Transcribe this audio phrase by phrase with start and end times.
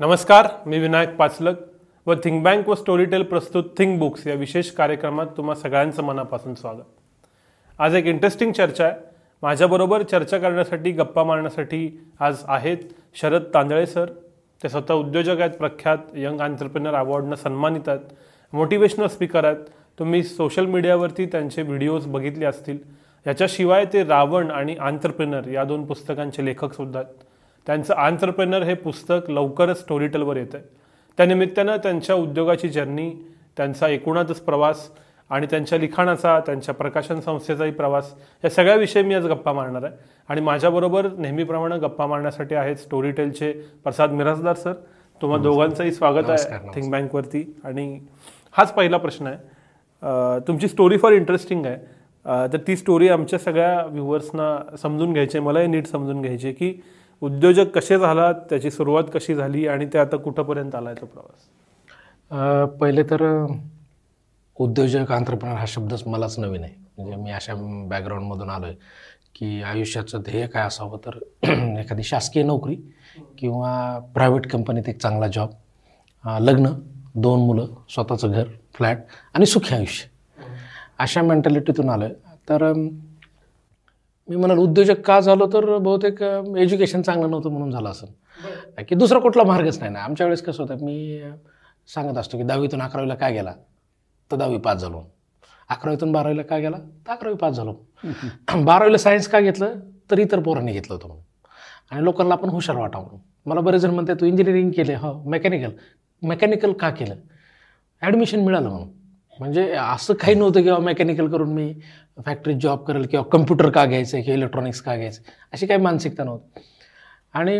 [0.00, 1.54] नमस्कार मी विनायक पाचलक
[2.06, 6.82] व think bank व स्टोरीटेल प्रस्तुत थिंक बुक्स या विशेष कार्यक्रमात तुम्हा सगळ्यांचं मनापासून स्वागत.
[7.78, 8.94] आज एक इंटरेस्टिंग चर्चा आहे.
[9.42, 12.76] माझ्याबरोबर चर्चा करण्यासाठी गप्पा मारण्यासाठी आज आहेत
[13.14, 14.06] शरद तांदळे सर.
[14.62, 18.12] ते स्वतः उद्योजक आहेत प्रख्यात यंग आंतरप्रिनर अवॉर्डनं सन्मानित आहेत.
[18.52, 19.64] मोटिवेशनल स्पीकर आहेत.
[19.98, 22.78] तुम्ही सोशल मीडियावरती त्यांचे व्हिडिओज बघितले असतील.
[23.26, 27.14] याच्याशिवाय ते रावण आणि आंतरप्रिनर या दोन पुस्तकांचे लेखकसुद्धा आहेत.
[27.66, 30.66] त्यांचं आंतरप्रेनर हे पुस्तक लवकरच स्टोरीटेलवर येतं आहे
[31.18, 33.10] त्यानिमित्तानं त्यांच्या उद्योगाची जर्नी
[33.56, 34.88] त्यांचा एकूणातच प्रवास
[35.30, 38.12] आणि त्यांच्या लिखाणाचा त्यांच्या प्रकाशन संस्थेचाही प्रवास
[38.44, 39.92] या सगळ्याविषयी मी आज गप्पा मारणार आहे.
[40.28, 43.52] आणि माझ्याबरोबर नेहमीप्रमाणे गप्पा मारण्यासाठी आहेत स्टोरीटेलचे
[43.84, 44.72] प्रसाद मिराजदार सर.
[45.20, 47.98] तुम्हा दोघांचंही स्वागत आहे थिंक बँकवरती आणि
[48.52, 50.40] हाच पहिला प्रश्न आहे.
[50.48, 51.76] तुमची स्टोरी फार इंटरेस्टिंग आहे.
[52.52, 55.46] तर ती स्टोरी आमच्या सगळ्या व्ह्युअर्सना समजून घ्यायची आहे.
[55.46, 56.80] मलाही नीट समजून घ्यायची आहे की
[57.22, 61.48] उद्योजक कसे झाला त्याची सुरुवात कशी झाली आणि ते आता कुठंपर्यंत आलाय तो प्रवास?
[62.80, 63.22] पहिले तर
[64.56, 66.72] उद्योजक आंतरप्रनर हा शब्दच मलाच नवीन आहे.
[66.98, 67.54] म्हणजे मी अशा
[67.88, 68.74] बॅकग्राऊंडमधून आलो आहे
[69.34, 71.18] की आयुष्याचं ध्येय काय असावं तर
[71.80, 72.76] एखादी शासकीय नोकरी
[73.38, 75.50] किंवा प्रायव्हेट कंपनीत एक चांगला जॉब
[76.40, 76.72] लग्न
[77.14, 78.98] दोन मुलं स्वतःचं घर फ्लॅट
[79.34, 80.08] आणि सुखी आयुष्य.
[80.98, 82.14] अशा मेंटॅलिटीतून आलो आहे
[82.48, 82.72] तर
[84.28, 86.22] मी म्हणाल उद्योजक का झालो तर बहुतेक
[86.58, 88.06] एज्युकेशन चांगलं नव्हतं म्हणून झालं असं.
[88.82, 89.98] की दुसरा कुठला मार्गच नाही ना.
[90.00, 91.22] आमच्या वेळेस कसं होतं मी
[91.94, 93.52] सांगत असतो की दहावीतून अकरावीला काय गेला?
[94.30, 95.02] तर दहावी पास झालो.
[95.68, 96.76] अकरावीतून बारावीला काय गेला?
[97.06, 97.74] तर अकरावी पास झालो.
[98.64, 99.74] बारावीला सायन्स का घेतलं?
[100.10, 101.24] तर इतर पोरांनी घेतलं होतं म्हणून.
[101.90, 103.04] आणि लोकांना आपण हुशार वाटावं.
[103.04, 105.70] म्हणून मला बरेच जण म्हणतात तू इंजिनिअरिंग केले हो मेकॅनिकल
[106.22, 107.14] मेकॅनिकल का केलं?
[108.02, 108.88] ॲडमिशन मिळालं म्हणून.
[109.40, 111.72] म्हणजे असं काही नव्हतं किंवा मेकॅनिकल करून मी
[112.26, 116.60] फॅक्टरीत जॉब करेल किंवा कम्प्युटर का घ्यायचं किंवा इलेक्ट्रॉनिक्स का घ्यायचं अशी काही मानसिकता नव्हती.
[117.34, 117.56] आणि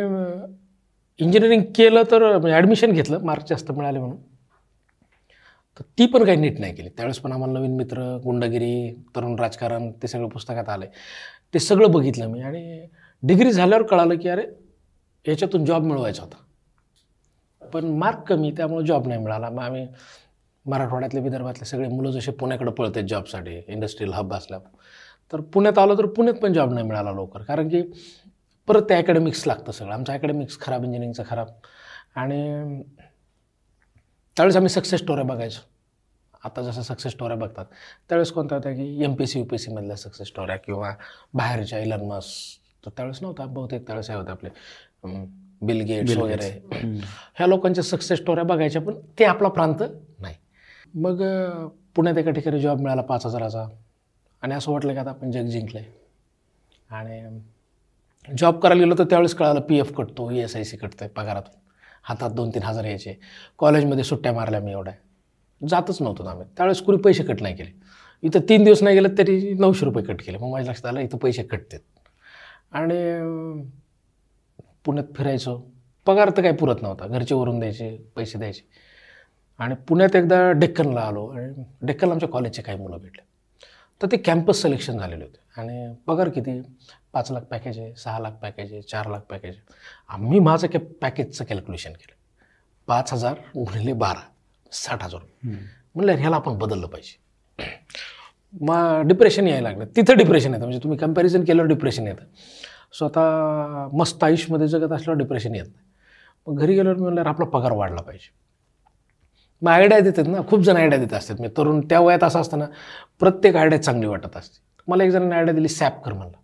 [1.20, 4.16] इंजिनिअरिंग केलं तर म्हणजे ॲडमिशन घेतलं मार्क जास्त मिळाले म्हणून.
[5.78, 6.88] तर ती पण काही नीट नाही केली.
[6.88, 10.86] त्यावेळेस पण आम्हाला नवीन मित्र गुंडगिरी तरुण राजकारण ते सगळं पुस्तकात आलं
[11.54, 12.86] ते सगळं बघितलं मी आणि
[13.22, 14.42] डिग्री झाल्यावर कळालं की अरे
[15.26, 16.36] याच्यातून जॉब मिळवायचा होता.
[17.62, 19.50] पण मार्क कमी त्यामुळे जॉब नाही मिळाला.
[19.50, 19.86] मग आम्ही
[20.66, 24.58] मराठवाड्यातले विदर्भातले सगळे मुलं जसे पुण्याकडे पळतात जॉबसाठी इंडस्ट्रियल हब असल्या.
[25.32, 27.42] तर पुण्यात आलो तर पुण्यात पण जॉब नाही मिळाला लवकर.
[27.42, 27.82] कारण की
[28.68, 29.92] परत ते ॲकॅडमिक्स लागतं सगळं.
[29.94, 31.46] आमचं ॲकॅडमिक्स खराब इंजिनिअरिंगचं खराब.
[32.16, 32.82] आणि
[34.36, 35.60] त्यावेळेस आम्ही सक्सेस स्टोऱ्या बघायचो.
[36.44, 37.64] आता जसं सक्सेस स्टोऱ्या बघतात.
[38.08, 40.92] त्यावेळेस कोणत्या होत्या की M P C U P सीमधल्या success स्टोऱ्या किंवा
[41.34, 42.26] बाहेरच्या इलन मस
[42.86, 43.46] तर त्यावेळेस नव्हता.
[43.46, 44.48] बहुतेक त्यावेळेस हे होते आपले
[45.66, 46.48] बिल गेट्स वगैरे.
[47.36, 48.82] ह्या लोकांच्या सक्सेस स्टोऱ्या बघायच्या.
[48.82, 49.82] पण ते आपला प्रांत
[50.94, 51.22] मग
[51.94, 53.66] पुण्यात एका ठिकाणी जॉब मिळाला पाच हजाराचा.
[54.42, 55.92] आणि असं वाटलं की आता आपण जग जिंकलं आहे
[56.96, 57.40] आणि
[58.38, 61.58] जॉब करायला गेलो तर त्यावेळेस कळालं पी एफ कटतो ई एस आय सी कटतं पगारातून.
[62.02, 63.14] हातात दोन तीन हजार यायचे.
[63.58, 64.94] कॉलेजमध्ये सुट्ट्या मारल्या मी एवढ्या.
[65.68, 66.46] जातच नव्हतो आम्ही.
[66.56, 67.70] त्यावेळेस कुणी पैसे कट नाही केले.
[68.22, 70.38] इथं तीन दिवस नाही गेलं तरी नऊशे रुपये कट केले.
[70.38, 71.80] मग माझ्या लक्षात आलं इथं पैसे कटतात.
[72.72, 72.98] आणि
[74.84, 75.60] पुण्यात फिरायचो.
[76.06, 77.06] पगार तर काही पुरत नव्हता.
[77.06, 78.68] घरचे वरून द्यायचे पैसे द्यायचे.
[79.58, 83.22] आणि पुण्यात एकदा डेक्कनला आलो आणि डेक्कनला आमच्या कॉलेजचे काही मुलं भेटले.
[84.02, 85.60] तर ते कॅम्पस सिलेक्शन झालेले होते.
[85.60, 86.62] आणि पगार किती?
[87.12, 89.74] पाच लाख पॅकेज आहे सहा लाख पॅकेज आहे चार लाख पॅकेज आहे.
[90.08, 92.14] आम्ही माझं कॅ पॅकेजचं कॅल्क्युलेशन केलं.
[92.86, 94.20] पाच हजार गुणिले बारा
[94.72, 95.20] साठ हजार
[95.94, 97.24] म्हणलं ह्याला आपण बदललं पाहिजे.
[98.60, 99.84] मग डिप्रेशन यायला लागलं.
[99.96, 100.64] तिथं डिप्रेशन येतं.
[100.64, 102.24] म्हणजे तुम्ही कंपॅरिझन केल्यावर डिप्रेशन येतं.
[102.92, 105.84] स्वतः मस्त आयुष्यमध्ये जगत असल्यावर डिप्रेशन येत नाही.
[106.46, 108.43] मग घरी गेल्यावर मी म्हणलं आपला पगार वाढला पाहिजे.
[109.64, 111.40] मग आयडिया देतात ना खूप जण आयडिया देत असतात.
[111.40, 112.64] मी तरुण त्या वयात असं असतं ना
[113.20, 114.58] प्रत्येक आयडिया चांगली वाटत असते.
[114.88, 116.36] मला एक जणांनी आयडिया दिली सॅप कर म्हणलं.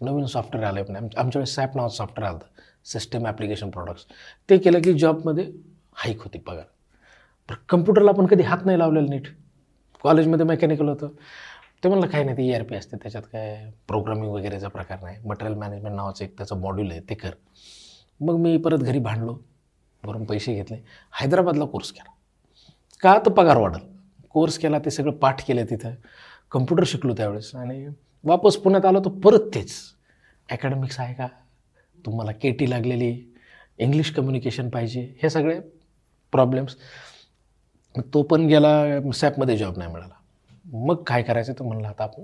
[0.00, 2.62] नवीन सॉफ्टवेअर आलं आहे आमच्याकडे सॅप नावाचं सॉफ्टवेअर आलं होतं.
[2.84, 4.06] सिस्टम ॲप्लिकेशन प्रोडक्ट्स
[4.50, 5.50] ते केलं की जॉबमध्ये
[5.94, 6.64] हाईक होती पगार.
[7.48, 9.26] पण कम्प्युटरला पण कधी हात नाही लावलेला नीट.
[10.02, 11.08] कॉलेजमध्ये मेकॅनिकल होतं.
[11.84, 15.16] ते म्हणलं काही नाही ते ई आर पी असते त्याच्यात काय प्रोग्रामिंग वगैरेचा प्रकार नाही.
[15.24, 17.30] मटेरियल मॅनेजमेंट नावाचं एक त्याचं मॉड्यूल आहे ते कर.
[18.20, 19.38] मग मी परत घरी भांडलो.
[20.04, 20.76] भरून पैसे घेतले.
[21.20, 22.10] हैदराबादला कोर्स केला.
[23.00, 23.78] का तर पगार वाढल.
[24.30, 25.90] कोर्स केला ते सगळं पाठ केलं तिथं.
[26.50, 27.54] कम्प्युटर शिकलो त्यावेळेस.
[27.54, 27.88] आणि
[28.24, 29.72] वापस पुण्यात आलो तर परत तेच.
[30.50, 31.28] ॲकॅडमिक्स आहे का?
[32.06, 33.34] तुम्हाला के टी लागलेली.
[33.78, 35.14] इंग्लिश कम्युनिकेशन पाहिजे.
[35.22, 35.60] हे सगळे
[36.32, 36.76] प्रॉब्लेम्स
[38.14, 38.84] तो पण गेला
[39.14, 40.14] सॅपमध्ये जॉब नाही मिळाला.
[40.72, 41.52] मग काय करायचं?
[41.52, 42.22] तर म्हणलं आता आपण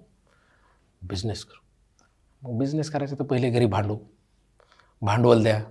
[1.03, 1.61] बिझनेस करू.
[2.43, 3.99] मग बिझनेस करायचं तर पहिले घरी भांडू.
[5.03, 5.63] भांडवल द्या.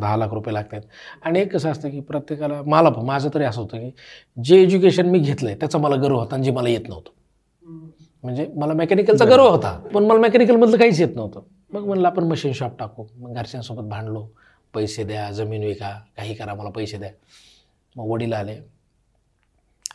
[0.00, 0.80] दहा लाख रुपये लागतात
[1.22, 3.90] आणि एक कसं असतं की प्रत्येकाला मला माझं तरी असं होतं की
[4.44, 7.10] जे एज्युकेशन मी घेतलं आहे त्याचा मला गर्व होता आणि जे मला येत नव्हतं.
[8.24, 11.40] म्हणजे मला मेकॅनिकलचा गर्व होता पण मला मेकॅनिकलमधलं काहीच येत नव्हतं.
[11.72, 13.04] मग म्हणलं आपण मशीन शॉप टाकू.
[13.18, 14.26] मग घरच्यांसोबत भांडलो.
[14.74, 17.10] पैसे द्या जमीन विका काही करा मला पैसे द्या.
[17.96, 18.56] मग वडील आले.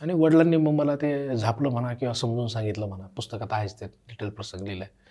[0.02, 3.06] आणि वडिलांनी मग मला ते झापलं म्हणा किंवा समजून सांगितलं म्हणा.
[3.16, 5.04] पुस्तकात आहेच ते डिटेल प्रसंग लिहिलं आहे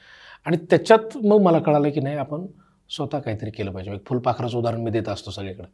[0.45, 2.45] आणि त्याच्यात मग मला कळालं की नाही आपण
[2.89, 3.93] स्वतः काहीतरी केलं पाहिजे.
[3.93, 5.67] एक फुलपाखराचं उदाहरण मी देत असतो सगळीकडं.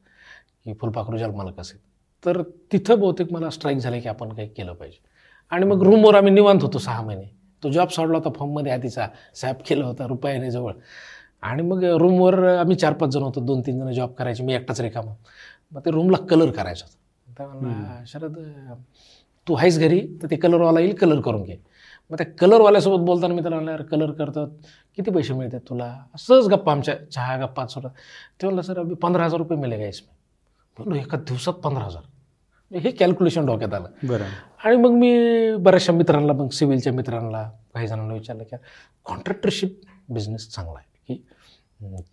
[0.65, 1.77] की फुलपाखरू जन्माला कसे
[2.23, 2.41] तर
[2.71, 4.97] तिथं बहुतेक मला स्ट्राईक झालं की आपण काही केलं पाहिजे.
[5.51, 7.23] आणि मग रूमवर आम्ही निवांत होतो सहा महिने.
[7.63, 10.73] तो जॉब सोडला होता फॉर्ममध्ये आधीचा सॅप केला होता रुपयाने जवळ
[11.41, 14.81] आणि मग रूमवर आम्ही चार पाच जण होतो दोन तीन जण जॉब करायचे मी एकटाच
[14.81, 15.13] रिकामा.
[15.71, 17.39] मग ते रूमला कलर करायचा होता.
[17.39, 18.37] तर म्हणला शरद
[19.47, 21.57] तू आहेस घरी तर ते कलरवाला येईल कलर करून घे.
[22.11, 24.47] मग त्या कलरवाल्यासोबत बोलताना मी त्याला म्हणलं यार कलर करतात.
[24.95, 25.95] किती पैसे मिळतात तुला?
[26.19, 30.15] सहज गप्पा आमच्या चहा गप्पा सोडा ते म्हणलं सर अभि पंधरा हजार रुपये मिळेगा इसमें
[30.77, 32.77] बोललो एका दिवसात पंधरा हजार.
[32.77, 34.07] हे कॅल्क्युलेशन डोक्यात आलं.
[34.07, 34.25] बरं.
[34.65, 35.11] आणि मग मी
[35.55, 37.43] बऱ्याचशा मित्रांना मग सिव्हिलच्या मित्रांना
[37.73, 38.55] काही जणांना विचारलं की
[39.05, 39.79] कॉन्ट्रॅक्टरशिप
[40.09, 41.15] बिझनेस चांगला आहे.
[41.15, 41.23] की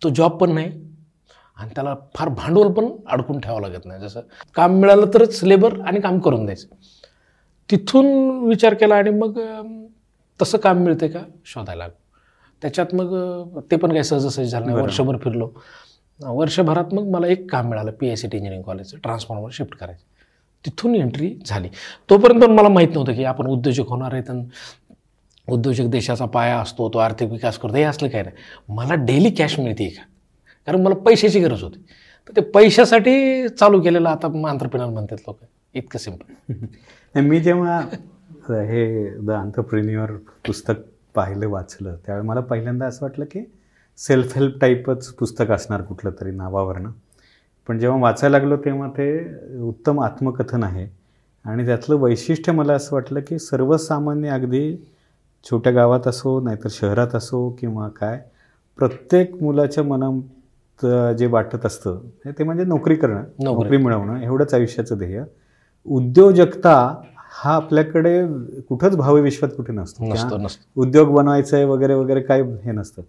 [0.03, 0.71] तो जॉब पण नाही
[1.57, 4.01] आणि त्याला फार भांडवल पण अडकून ठेवावं लागत नाही.
[4.01, 4.21] जसं
[4.55, 6.75] काम मिळालं तरच लेबर आणि काम करून द्यायचं.
[7.71, 8.05] तिथून
[8.47, 9.39] विचार केला आणि मग
[10.41, 11.19] तसं काम मिळते का?
[11.45, 12.17] शोधायला लागलो.
[12.61, 14.77] त्याच्यात मग ते पण काही सहजासहजी झालं नाही.
[14.77, 15.49] वर्षभर फिरलो.
[16.19, 20.03] वर्षभरात मग मला एक काम मिळालं P S C T engineering कॉलेजचं ट्रान्सफॉर्मर शिफ्ट करायचं.
[20.65, 21.67] तिथून एंट्री झाली.
[22.09, 24.45] तोपर्यंत पण मला माहीत नव्हतं की आपण उद्योजक होणार आहेत आणि
[25.47, 28.35] उद्योजक देशाचा पाया असतो तो आर्थिक विकास करतो हे असलं काय नाही.
[28.69, 30.01] मला डेली कॅश मिळते का?
[30.65, 31.79] कारण मला पैशाची गरज होती.
[32.27, 35.39] तर ते पैशासाठी चालू केलेलं आता आंतरप्रिनर म्हणतात लोक.
[35.73, 36.53] इतकं सिंपल
[37.19, 37.81] मी जेव्हा
[38.51, 40.11] हे द आंतरप्रिन्युअर
[40.47, 40.73] पुस्तक
[41.15, 41.95] पाहिलं वाचलं.
[42.05, 43.51] त्यावेळी मला पहिल्यांदा असं वाटलं की
[43.97, 46.89] सेल्फ हेल्प टाईपच पुस्तक असणार कुठलं तरी नावावरनं.
[47.67, 49.09] पण जेव्हा वाचायला लागलो तेव्हा ते
[49.59, 50.87] उत्तम आत्मकथन आहे.
[51.45, 54.75] आणि त्यातलं वैशिष्ट्य मला असं वाटलं की सर्वसामान्य अगदी
[55.43, 58.21] छोट्या गावात असो नाहीतर शहरात असो किंवा काय
[58.77, 60.85] प्रत्येक मुलाच्या मनात
[61.15, 63.23] जे वाटत असतं ते म्हणजे नोकरी करणं.
[63.43, 65.23] नोकरी मिळवणं एवढंच आयुष्याचं ध्येय.
[65.85, 67.01] उद्योजकता
[67.41, 68.11] हा आपल्याकडे
[68.69, 70.03] कुठंच भावी विश्वात कुठे नसतो.
[70.81, 73.01] उद्योग बनवायचा आहे वगैरे वगैरे काय हे नसतं.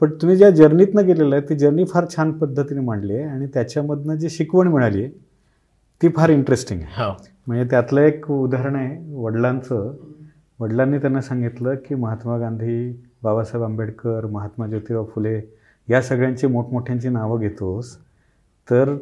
[0.00, 4.14] पण तुम्ही ज्या जर्नीतनं गेलेलं आहे ती जर्नी फार छान पद्धतीने मांडली आहे आणि त्याच्यामधनं
[4.14, 5.12] जी शिकवण मिळाली आहे
[6.00, 7.04] ती फार इंटरेस्टिंग आहे.
[7.04, 7.12] हो.
[7.46, 9.92] म्हणजे त्यातलं एक उदाहरण आहे वडिलांचं.
[10.60, 12.90] वडिलांनी त्यांना सांगितलं की महात्मा गांधी
[13.22, 15.40] बाबासाहेब आंबेडकर महात्मा ज्योतिराव फुले
[15.88, 17.96] या सगळ्यांची मोठमोठ्यांची नावं घेतोस.
[18.68, 18.94] तर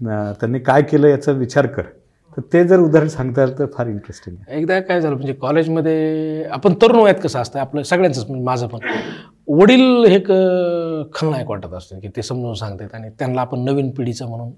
[0.00, 1.82] त्यांनी काय केलं याचा विचार कर.
[2.36, 4.58] तर ते जर उदाहरण सांगताल तर फार इंटरेस्टिंग आहे.
[4.58, 8.78] एकदा काय झालं म्हणजे कॉलेजमध्ये आपण तरुण वयात कसं असतं आपलं सगळ्यांचंच म्हणजे माझं पण.
[9.48, 10.32] वडील हे क
[11.14, 14.52] खलनायक वाटत असतं की ते समजून सांगतात आणि त्यांना आपण नवीन पिढीचं म्हणून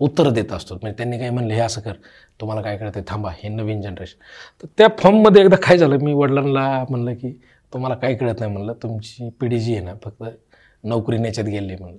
[0.00, 0.74] उत्तरं देत असतो.
[0.74, 1.92] म्हणजे त्यांनी काही म्हणलं हे असं कर
[2.40, 4.18] तुम्हाला काय करते थांबा हे नवीन जनरेशन
[4.62, 7.32] तर त्या फॉर्ममध्ये एकदा काय झालं मी वडिलांना म्हणलं की
[7.72, 10.22] तुम्हाला काही कळत नाही म्हणलं तुमची पिढी जी आहे ना फक्त
[10.84, 11.98] नोकरी याच्यात गेली म्हणलं.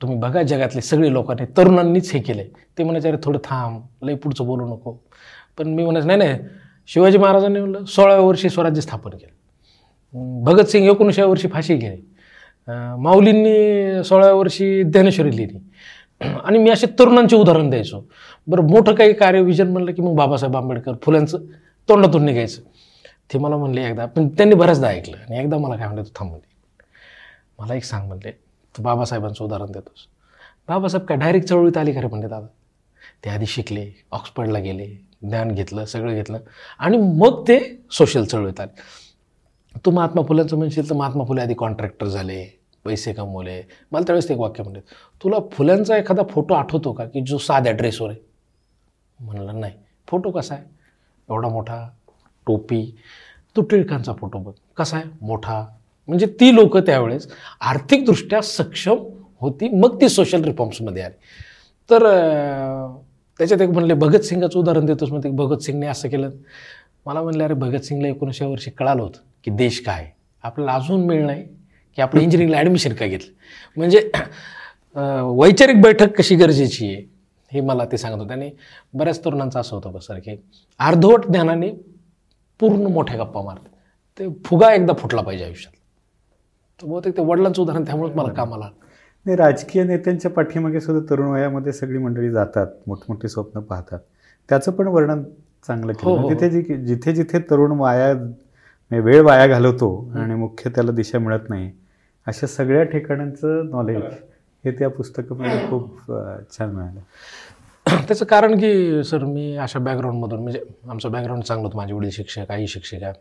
[0.00, 4.14] तुम्ही बघा जगातले सगळे लोकांनी तरुणांनीच हे केलं आहे ते म्हणायचे अरे थोडं थांब लई
[4.14, 4.92] पुढचं बोलू नको.
[5.58, 6.38] पण मी म्हणायचं नाही नाही
[6.88, 10.42] शिवाजी महाराजांनी म्हणलं सोळाव्या वर्षी स्वराज्य स्थापन केलं.
[10.44, 12.02] भगतसिंग एकोणीसाव्या वर्षी फाशी गेली.
[12.98, 15.58] माऊलींनी सोळाव्या वर्षी ज्ञानेश्वरी लिहिली.
[16.20, 18.02] आणि मी असे तरुणांचे उदाहरण द्यायचो.
[18.46, 21.44] बरं मोठं काही कार्यविजन म्हणलं की मग बाबासाहेब आंबेडकर फुलांचं
[21.88, 22.62] तोंडातून निघायचं.
[23.32, 25.16] ते मला म्हणले एकदा पण त्यांनी बऱ्याचदा ऐकलं.
[25.16, 26.32] आणि एकदा मला काय म्हणलं तू थांब
[27.58, 28.32] मला एक सांग म्हणले
[28.80, 30.06] तू बाबासाहेबांचं उदाहरण देतोस.
[30.68, 32.46] बाबासाहेब काय डायरेक्ट चळवळीत आली खरे म्हणले दादा.
[33.24, 34.86] ते आधी शिकले ऑक्सफर्डला गेले
[35.22, 36.38] ज्ञान घेतलं सगळं घेतलं
[36.78, 38.76] आणि मग ते सोशल चळवळीत आले.
[39.86, 43.62] तू महात्मा फुल्यांचं म्हणशील तर महात्मा फुले आधी कॉन्ट्रॅक्टर झाले पैसे कमवले.
[43.92, 44.80] मला त्यावेळेस ते एक वाक्य म्हणले
[45.22, 47.04] तुला फुल्यांचा एखादा फोटो आठवतो का?
[47.04, 48.18] की जो साध्या ड्रेसवर आहे?
[49.20, 49.72] म्हणलं नाही.
[50.06, 50.64] फोटो कसा आहे?
[51.30, 51.88] एवढा मोठा
[52.46, 52.96] टोपी.
[53.56, 54.52] तो टिळकांचा फोटो बघ.
[54.76, 55.10] कसा आहे?
[55.22, 55.76] मोठा.
[56.08, 57.26] म्हणजे ती लोक त्यावेळेस
[57.60, 58.98] आर्थिकदृष्ट्या सक्षम
[59.40, 59.68] होती.
[59.68, 61.14] मग ती सोशल रिफॉर्म्समध्ये आली.
[61.90, 62.06] तर
[63.40, 66.30] त्याच्यात एक म्हणले भगतसिंगाचं उदाहरण देतोच म्हणते भगतसिंगने असं केलं.
[67.06, 70.10] मला म्हणलं अरे भगतसिंगला एकोणीसशे वर्षी कळालं होतं की देश काय
[70.44, 71.42] आपल्याला अजून मिळ नाही
[71.96, 73.32] की आपण इंजिनिअरिंगला ॲडमिशन का घेतलं?
[73.76, 74.10] म्हणजे
[75.38, 77.02] वैचारिक बैठक कशी गरजेची आहे
[77.52, 78.32] हे मला ते सांगत होते.
[78.32, 78.50] आणि
[78.94, 80.36] बऱ्याच तरुणांचं असं होतं बस की
[80.80, 81.70] अर्धवट ज्ञानाने
[82.60, 83.68] पूर्ण मोठ्या गप्पा मारतात.
[84.18, 85.72] ते फुगा एकदा फुटला पाहिजे आयुष्यात.
[86.82, 88.68] तर बहुतेक ते वडिलांचं उदाहरण त्यामुळेच मला कामाला.
[89.26, 93.98] नाही राजकीय नेत्यांच्या पाठीमागे सुद्धा तरुण वयामध्ये सगळी मंडळी जातात मोठमोठी स्वप्न पाहतात.
[94.48, 95.22] त्याचं पण वर्णन
[95.66, 96.22] चांगलं हो, केलं.
[96.22, 101.18] हो, तिथे जी जिथे जिथे तरुण वाया म्हणजे वेळ वाया घालवतो आणि मुख्य त्याला दिशा
[101.18, 101.70] मिळत नाही
[102.26, 104.02] अशा सगळ्या ठिकाणांचं नॉलेज
[104.64, 105.98] हे त्या पुस्तकामध्ये खूप
[106.58, 107.00] छान मिळालं.
[108.06, 111.76] त्याचं कारण की सर मी अशा बॅकग्राऊंडमधून म्हणजे आमचं बॅकग्राऊंड चांगलं होतं.
[111.76, 113.12] माझे वडील शिक्षक आई शिक्षिका.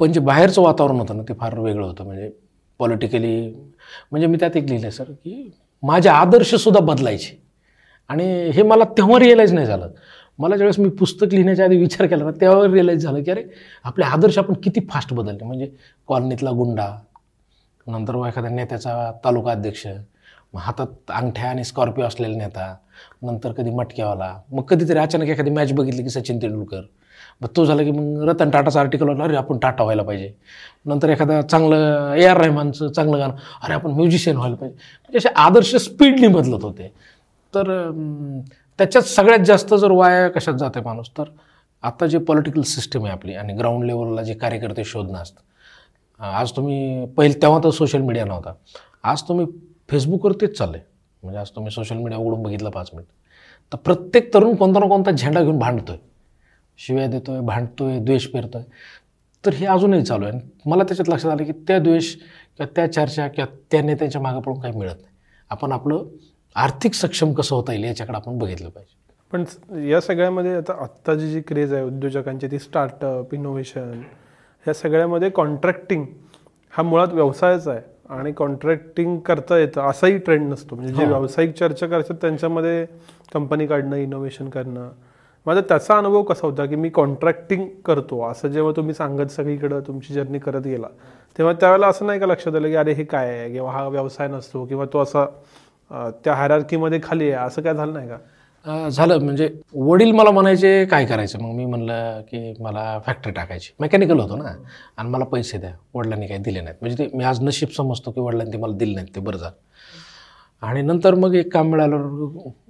[0.00, 2.04] पण जे बाहेरचं वातावरण होतं ना ते फार वेगळं होतं.
[2.04, 2.30] म्हणजे
[2.78, 3.50] पॉलिटिकली
[4.10, 5.50] म्हणजे मी त्यात एक लिहिलं सर की
[5.82, 7.36] माझे आदर्शसुद्धा बदलायचे.
[8.10, 9.90] आणि हे मला तेव्हा रिअलाईज नाही झालं.
[10.38, 13.42] मला ज्यावेळेस मी पुस्तक लिहिण्याच्या आधी विचार केला ना तेव्हा रिअलाईज झालं की अरे
[13.84, 15.44] आपले आदर्श आपण किती फास्ट बदलले.
[15.44, 15.70] म्हणजे
[16.08, 16.88] कॉलनीतला गुंडा
[17.86, 19.86] नंतर व एखाद्या नेत्याचा तालुका अध्यक्ष
[20.54, 22.74] मग हातात अंगठ्या आणि स्कॉर्पिओ असलेला नेता
[23.22, 26.80] नंतर कधी मटक्यावाला मग कधीतरी अचानक एखादी मॅच बघितली की सचिन तेंडुलकर
[27.40, 30.32] मग तो झाला की मग रतन टाटाचा आर्टिकल होतं अरे आपण टाटा व्हायला पाहिजे.
[30.86, 34.76] नंतर एखादा चांगलं ए आर रहमानचं चांगलं गाणं अरे आपण म्युझिशियन व्हायला पाहिजे.
[34.76, 36.92] म्हणजे असे आदर्श स्पीडली बदलत होते.
[37.54, 37.90] तर
[38.78, 41.30] त्याच्यात सगळ्यात जास्त जर वाया कशात जाते माणूस तर
[41.82, 45.40] आता जे पॉलिटिकल सिस्टम आहे आपली आणि ग्राउंड लेवलला जे कार्यकर्ते शोधणं असतं.
[46.20, 48.52] आज तुम्ही पहिले तेव्हा तर सोशल मीडिया नव्हता.
[49.02, 49.46] आज तुम्ही
[49.88, 50.80] फेसबुकवर तेच चाललंय.
[51.22, 53.06] म्हणजे आज तुम्ही सोशल मीडिया उघडून बघितलं पाच मिनिट
[53.72, 55.96] तर प्रत्येक तरुण कोणता ना कोणता झेंडा घेऊन भांडतोय.
[56.78, 58.62] शिव्या देतोय भांडतोय द्वेष पेरतोय.
[59.44, 60.40] तर हे अजूनही चालू आहे.
[60.66, 64.60] मला त्याच्यात लक्षात आलं की त्या द्वेष किंवा त्या चर्चा किंवा त्या नेत्यांच्या मागे पडून
[64.60, 65.14] काही मिळत नाही.
[65.50, 66.04] आपण आपलं
[66.56, 68.96] आर्थिक सक्षम कसं होता येईल याच्याकडे आपण बघितलं पाहिजे.
[69.32, 69.44] पण
[69.88, 73.90] या सगळ्यामध्ये आता आत्ताची जी क्रेज आहे उद्योजकांची ती स्टार्टअप इनोव्हेशन
[74.66, 76.04] ह्या सगळ्यामध्ये कॉन्ट्रॅक्टिंग
[76.72, 80.76] हा मुळात व्यवसायच आहे आणि कॉन्ट्रॅक्टिंग करता येतं असाही ट्रेंड नसतो.
[80.76, 82.84] म्हणजे जे व्यावसायिक चर्चा करतात त्यांच्यामध्ये
[83.34, 84.90] कंपनी काढणं इनोव्हेशन करणं
[85.48, 88.22] माझा त्याचा अनुभव कसा होता की मी कॉन्ट्रॅक्टिंग करतो.
[88.30, 90.88] असं जेव्हा तुम्ही सांगत सगळीकडं तुमची जर्नी करत गेला
[91.38, 93.52] तेव्हा त्यावेळेला असं नाही का लक्षात आलं की अरे हे काय आहे?
[93.52, 95.24] किंवा हा व्यवसाय नसतो किंवा तो असा
[96.24, 97.46] त्या हायरार्कीमध्ये खाली आहे.
[97.46, 98.88] असं काय झालं नाही का?
[98.88, 99.18] झालं.
[99.24, 101.38] म्हणजे वडील मला म्हणायचे काय करायचं?
[101.42, 103.72] मग मी म्हणलं की मला फॅक्टरी टाकायची.
[103.80, 104.52] मेकॅनिकल होतो ना.
[104.96, 105.70] आणि मला पैसे द्या.
[105.94, 106.76] वडिलांनी काही दिले नाहीत.
[106.80, 109.14] म्हणजे ते मी आज नशीब समजतो की वडिलांनी ते मला दिले नाहीत.
[109.14, 109.56] ते बरं झालं.
[110.60, 111.96] आणि नंतर मग एक काम मिळालं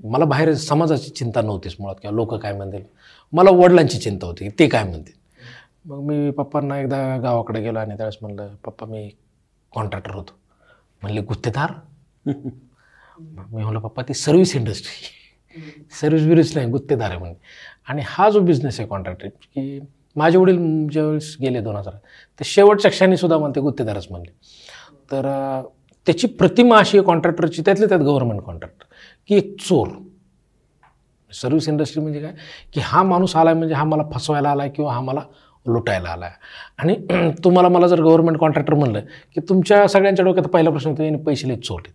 [0.04, 2.82] मला बाहेर समाजाची चिंता नव्हतीच मुळात किंवा लोक काय म्हणतील.
[3.32, 5.12] मला वडिलांची चिंता होती ते काय म्हणतील.
[5.84, 9.10] मग मी पप्पांना एकदा गावाकडे गेलो आणि त्यावेळेस म्हणलं पप्पा मी
[9.72, 10.32] कॉन्ट्रॅक्टर होतो.
[11.02, 11.72] म्हणले गुत्तेदार?
[12.26, 15.14] मी म्हणलं पप्पा ती सर्व्हिस इंडस्ट्री.
[16.00, 17.34] सर्व्हिस बिर्व्हिस नाही गुत्तेदार आहे म्हणे
[17.88, 19.80] आणि हा जो बिझनेस आहे कॉन्ट्रॅक्टर की
[20.16, 24.30] माझे वडील ज्यावेळेस गेले दोन हजार तर शेवटच्या क्षणी सुद्धा मला गुत्तेदारच म्हणले.
[25.12, 25.26] तर
[26.08, 28.84] त्याची प्रतिमा अशी आहे कॉन्ट्रॅक्टरची त्यातले त्यात गव्हर्नमेंट कॉन्ट्रॅक्टर
[29.28, 29.88] की एक चोर.
[31.30, 32.32] सर्व्हिस इंडस्ट्री म्हणजे काय?
[32.72, 35.20] की हा माणूस आला आहे म्हणजे हा मला फसवायला आला आहे किंवा हा मला
[35.66, 36.34] लुटायला आला आहे
[36.78, 36.94] आणि
[37.44, 39.00] तुम्हाला मला जर गव्हर्नमेंट कॉन्ट्रॅक्टर म्हणलं
[39.34, 41.92] की तुमच्या सगळ्यांच्या डोक्यात पहिला प्रश्न होतो याने पैसे लिहित चोरलेत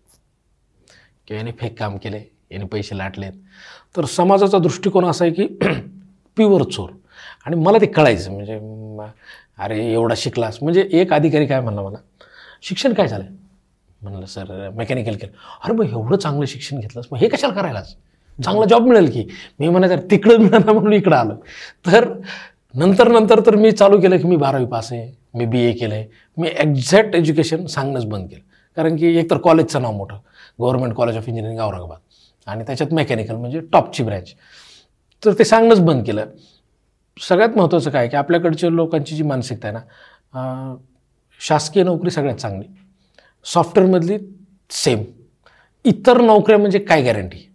[1.28, 3.34] किंवा याने फेक काम केले याने पैसे लाटलेत.
[3.98, 5.48] तर समाजाचा दृष्टिकोन असा आहे की
[6.38, 6.90] प्युअर चोर.
[7.46, 8.60] आणि मला ते कळायचं म्हणजे
[9.60, 10.58] अरे एवढा शिकलास.
[10.62, 11.98] म्हणजे एक अधिकारी काय म्हणला मला?
[12.62, 13.26] शिक्षण काय झालं
[14.04, 15.32] म्हणलं सर मेकॅनिकल केलं.
[15.64, 17.96] अरे मग एवढं चांगलं शिक्षण घेतलंस मग हे कशाला करायलाच
[18.38, 19.26] चांगला जॉब मिळेल की.
[19.60, 21.36] मी म्हणायचं तिकडं मिळालं म्हणून इकडं आलं.
[21.88, 22.08] तर
[22.76, 25.94] नंतर नंतर तर मी चालू केलं की मी बारावी पास आहे मी बी ए केलं
[25.94, 26.08] आहे
[26.38, 28.42] मी एक्झॅक्ट एज्युकेशन सांगणंच बंद केलं.
[28.78, 30.18] कारण की एकतर कॉलेजचं नाव मोठं
[30.60, 32.00] government college of engineering Aurangabad.
[32.48, 34.34] आणि त्याच्यात मेकॅनिकल म्हणजे टॉपची ब्रँच
[35.24, 36.26] तर ते सांगणंच बंद केलं.
[37.18, 40.76] सगळ्यात महत्त्वाचं काय की आपल्याकडच्या लोकांची जी मानसिकता आहे ना
[41.42, 42.66] शासकीय नोकरी सगळ्यात चांगली.
[43.46, 44.18] सॉफ्टवेअरमधली
[44.70, 45.04] सेम
[45.86, 47.50] इतर नोकऱ्या म्हणजे काय गॅरंटी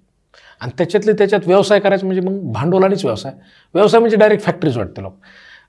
[0.61, 3.33] आणि त्याच्यातले त्याच्यात व्यवसाय करायचा म्हणजे मग भांडवलानेच व्यवसाय.
[3.75, 5.15] व्यवसाय म्हणजे डायरेक्ट फॅक्टरीज वाटते लोक.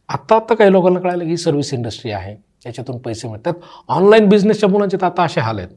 [0.10, 3.54] आत्ता आत्ता काही लोकांना कळालं की ही सर्व्हिस इंडस्ट्री आहे त्याच्यातून पैसे मिळतात.
[3.88, 5.70] ऑनलाईन बिझनेसच्या मुलांचे तर आता असे हाल आहेत.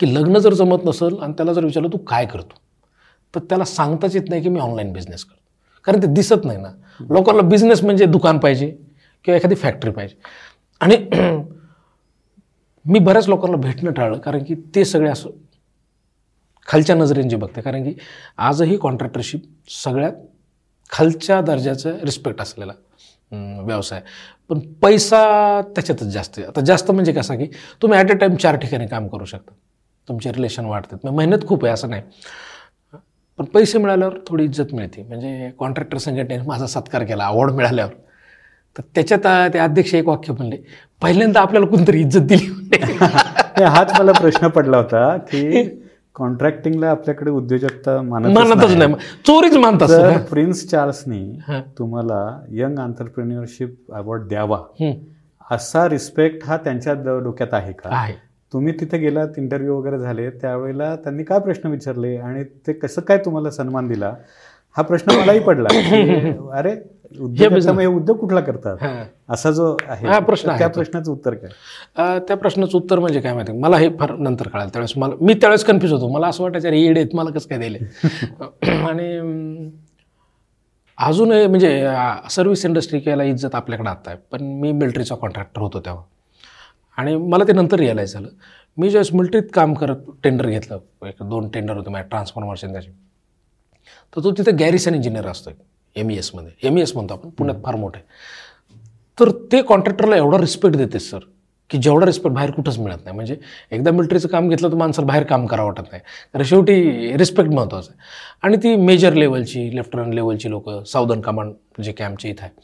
[0.00, 2.54] की लग्न जर जमत नसेल आणि त्याला जर विचारलं तू काय करतो?
[3.34, 5.40] तर त्याला सांगताच येत नाही की मी ऑनलाईन बिझनेस करतो.
[5.84, 6.68] कारण ते दिसत नाही ना.
[7.10, 8.76] लोकांना बिझनेस म्हणजे दुकान पाहिजे
[9.24, 10.14] किंवा एखादी फॅक्टरी पाहिजे.
[10.80, 10.96] आणि
[12.84, 15.30] मी बऱ्याच लोकांना भेटणं टाळलं कारण की ते सगळे असं
[16.68, 17.94] खालच्या नजरेने जे बघते कारण की
[18.38, 20.12] आजही कॉन्ट्रॅक्टरशिप सगळ्यात
[20.90, 22.72] खालच्या दर्जाचं रिस्पेक्ट असलेला
[23.64, 24.00] व्यवसाय
[24.50, 25.20] पण पैसा
[25.76, 26.46] त्याच्यातच जास्त आहे.
[26.46, 27.46] आता जास्त म्हणजे कसा की
[27.82, 29.52] तुम्ही ॲट अ टाईम चार ठिकाणी काम करू शकता.
[30.08, 30.98] तुमचे रिलेशन वाढतात.
[31.04, 32.02] मग मेहनत खूप आहे असं नाही.
[33.38, 35.02] पण पैसे मिळाल्यावर थोडी इज्जत मिळते.
[35.02, 37.92] म्हणजे कॉन्ट्रॅक्टर संघटनेने माझा सत्कार केला अवॉर्ड मिळाल्यावर.
[38.76, 40.56] तर त्याच्यात ते अध्यक्ष एक वाक्य म्हणले
[41.02, 42.50] पहिल्यांदा आपल्याला कोणतरी इज्जत दिली.
[43.64, 45.62] हाच मला प्रश्न पडला होता की
[46.14, 48.94] कॉन्ट्रॅक्टिंगला आपल्याकडे उद्योजकता मानतच नाही.
[49.26, 50.18] चोरीच मानतात.
[50.30, 51.38] प्रिन्स चार्ल्सनी.
[51.78, 54.58] तुम्हाला यंग आंतरप्रिन्युअरशिप अवॉर्ड द्यावा
[55.50, 57.88] असा रिस्पेक्ट हा त्यांच्या डोक्यात आहे का?
[58.52, 63.18] तुम्ही तिथे गेलात इंटरव्ह्यू वगैरे झाले त्यावेळेला त्यांनी काय प्रश्न विचारले आणि ते कसं काय
[63.18, 64.14] तुम्हाला सन्मान दिला?
[64.76, 65.68] हा प्रश्न मलाही पडला
[66.58, 66.74] अरे
[67.20, 67.52] उद्योग
[67.96, 68.76] उद्योग कुठला करतात?
[68.80, 69.04] हां.
[69.28, 70.68] असा जो आहे हा प्रश्न त्या.
[70.68, 72.18] प्रश्नाचं उत्तर काय?
[72.18, 74.92] त्या प्रश्नाचं उत्तर म्हणजे काय माहिती मला हे फार नंतर कळालं त्यावेळेस.
[74.96, 76.08] मला मी त्यावेळेस कन्फ्यूज होतो.
[76.08, 77.78] मला असं वाटायचं अरे येडे आहेत मला कसं काय दिले?
[78.88, 79.68] आणि अं,
[80.98, 81.88] अजूनही म्हणजे
[82.30, 84.18] सर्व्हिस इंडस्ट्री केला इज्जत आपल्याकडे आता आहे.
[84.32, 86.02] पण मी मिलिटरीचा कॉन्ट्रॅक्टर होतो तेव्हा.
[86.96, 88.28] आणि मला ते नंतर रिअलाईज झालं.
[88.78, 92.90] मी ज्यावेळेस मिलिटरीत काम करत टेंडर घेतलं एक दोन टेंडर होते माझ्या ट्रान्सफॉर्मर्शन त्याचे.
[94.16, 95.50] तर तो तिथे गॅरिसन इंजिनियर असतो
[95.96, 97.30] एम ई एसमध्ये एम ई एस म्हणतो आपण.
[97.30, 98.06] पुण्यात फार मोठं आहे.
[99.20, 101.18] तर ते कॉन्ट्रॅक्टरला एवढा रिस्पेक्ट देते सर
[101.70, 103.14] की जेवढा रिस्पेक्ट बाहेर कुठंच मिळत नाही.
[103.14, 103.36] म्हणजे
[103.70, 106.02] एकदा मिलिटरीचं काम घेतलं तर माणसाला बाहेर काम करावं वाटत नाही.
[106.32, 108.00] कारण शेवटी रिस्पेक्ट महत्त्वाचं आहे.
[108.42, 112.60] आणि ती मेजर लेवलची लेफ्टनंट लेवलची लोक साऊदर्न कमांड जे की आमच्या इथं आहे.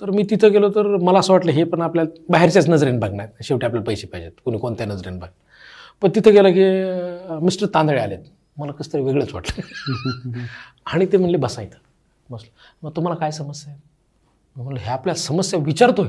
[0.00, 3.66] तर मी तिथं गेलो तर मला असं वाटलं हे पण आपल्याला बाहेरच्याच नजरेने बघणार शेवटी
[3.66, 4.30] आपल्याला पैसे पाहिजेत.
[4.44, 5.28] कोणी कोणत्या नजरेने बघ
[6.02, 6.64] पण तिथं गेलं की
[7.44, 8.18] मिस्टर तांदळे आलेत.
[8.58, 9.62] मला कसं तरी वेगळंच वाटलं.
[10.86, 11.78] आणि ते म्हणले बसा इथं.
[12.30, 12.59] बसलं.
[12.82, 13.80] मग तुम्हाला काय समस्या आहे?
[14.56, 16.08] मग म्हणलं ह्या आपल्या समस्या विचारतोय.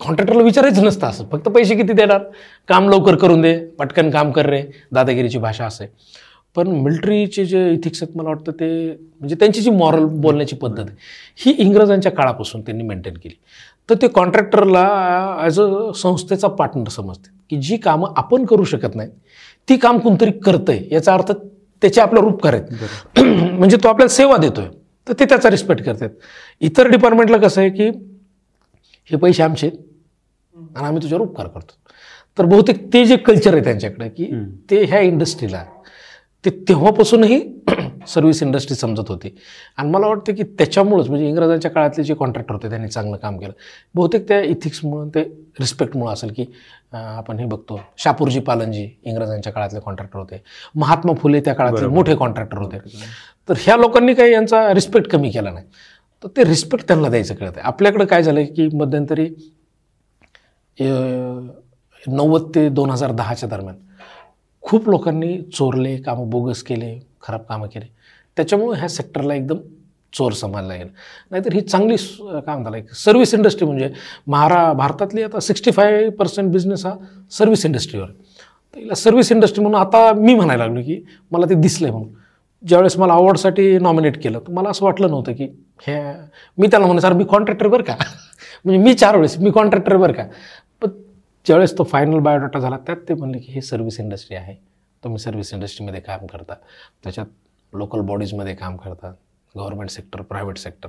[0.00, 1.24] कॉन्ट्रॅक्टरला विचारायचं नसतं असं.
[1.32, 2.20] फक्त पैसे किती देणार?
[2.68, 3.66] काम लवकर करून दे.
[3.66, 4.62] पटकन काम कर रे.
[4.92, 5.86] दादागिरीची भाषा असे
[6.56, 10.96] पण मिलिटरीचे जे इथिक्स आहेत मला वाटतं ते म्हणजे त्यांची जी मॉरल बोलण्याची पद्धत आहे
[11.36, 13.34] ही इंग्रजांच्या काळापासून त्यांनी मेंटेन केली.
[13.90, 14.82] तर ते कॉन्ट्रॅक्टरला
[15.40, 17.30] ॲज अ संस्थेचा पार्टनर समजते.
[17.50, 19.08] की जी कामं आपण करू शकत नाही
[19.68, 23.18] ती काम कोणतरी करतंय याचा अर्थ त्याचे आपल्यावर उपकार आहेत.
[23.58, 24.66] म्हणजे तो आपल्याला सेवा देतोय.
[25.06, 26.08] तर ते त्याचा रिस्पेक्ट करतात.
[26.60, 27.88] इतर डिपार्टमेंटला कसं आहे की
[29.10, 31.74] हे पैसे आमचे आणि आम्ही तुझ्यावर उपकार करतो.
[32.38, 34.26] तर बहुतेक ते जे कल्चर आहे त्यांच्याकडे की
[34.70, 35.64] ते ह्या इंडस्ट्रीला
[36.44, 37.40] ते तेव्हापासूनही
[38.08, 39.28] सर्व्हिस इंडस्ट्री समजत होती.
[39.76, 43.52] आणि मला वाटतं की त्याच्यामुळंच म्हणजे इंग्रजांच्या काळातले जे कॉन्ट्रॅक्टर होते त्यांनी चांगलं काम केलं.
[43.94, 45.22] बहुतेक त्या इथिक्समुळं ते
[45.60, 46.46] रिस्पेक्टमुळं असेल की
[46.92, 47.80] आपण हे बघतो.
[47.98, 50.42] शापूरजी पालनजी इंग्रजांच्या काळातले कॉन्ट्रॅक्टर होते.
[50.74, 52.78] महात्मा फुले त्या काळातले मोठे कॉन्ट्रॅक्टर होते.
[53.48, 55.64] तर ह्या लोकांनी काही यांचा रिस्पेक्ट कमी केला नाही.
[56.22, 59.28] तर ते रिस्पेक्ट त्यांना द्यायचं कळत आहे आपल्याकडे काय झालं की मध्यंतरी
[62.02, 63.76] नव्वद ते दोन हजार दहाच्या दरम्यान
[64.64, 67.86] खूप लोकांनी चोरले कामं बोगस केले खराब कामं केले.
[68.36, 69.58] त्याच्यामुळे ह्या सेक्टरला एकदम
[70.12, 70.90] चोर समजला गेला
[71.30, 73.88] नाहीतर ही चांगली स- काय म्हणता एक सर्व्हिस इंडस्ट्री म्हणजे
[74.26, 76.94] महारा भारतातली आता सिक्स्टी फाय पर्सेंट बिझनेस हा
[77.30, 81.86] सर्व्हिस इंडस्ट्रीवर तर हिला सर्व्हिस इंडस्ट्री म्हणून आता मी म्हणायला लागलो की मला ते दिसलं
[81.88, 82.12] आहे म्हणून.
[82.66, 85.44] ज्यावेळेस मला अवॉर्डसाठी नॉमिनेट केलं तर मला असं वाटलं नव्हतं की
[85.86, 86.12] हे
[86.58, 87.96] मी त्याला म्हणे सर मी कॉन्ट्रॅक्टर बरं का?
[88.64, 90.24] म्हणजे मी चार वेळेस मी कॉन्ट्रॅक्टर बरं का?
[90.82, 90.88] पण
[91.46, 94.54] ज्यावेळेस तो फायनल बायोडाटा झाला त्यात ते म्हणले की हे सर्व्हिस इंडस्ट्री आहे.
[95.04, 96.54] तुम्ही सर्व्हिस इंडस्ट्रीमध्ये काम करता.
[97.04, 97.26] त्याच्यात
[97.72, 99.12] लोकल बॉडीजमध्ये काम करता.
[99.56, 100.88] गव्हर्मेंट सेक्टर प्रायव्हेट सेक्टर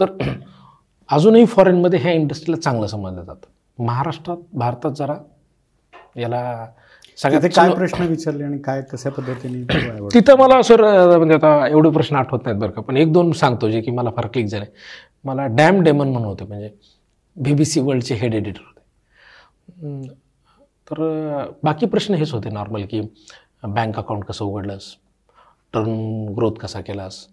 [0.00, 0.06] तर
[1.08, 3.84] अजूनही फॉरेनमध्ये ह्या इंडस्ट्रीला चांगलं समजलं जातं.
[3.84, 5.14] महाराष्ट्रात भारतात जरा
[6.16, 6.66] याला
[7.18, 9.62] सगळ्यात काय प्रश्न विचारले आणि काय कशा पद्धतीने
[10.14, 10.82] तिथं मला सर
[11.16, 14.10] म्हणजे आता एवढे प्रश्न आठवत नाहीत बरं का पण एक दोन सांगतो जे की मला
[14.16, 14.64] फार क्लिक झाले.
[15.24, 16.70] मला डॅम डेमन म्हणून होते म्हणजे
[17.36, 20.14] बी बी सी वर्ल्डचे हेड एडिटर होते.
[20.88, 21.00] तर
[21.64, 23.00] बाकी प्रश्न हेच होते नॉर्मल की
[23.64, 24.94] बँक अकाउंट कसं उघडलंस
[25.74, 27.26] टर्न ग्रोथ कसा केलास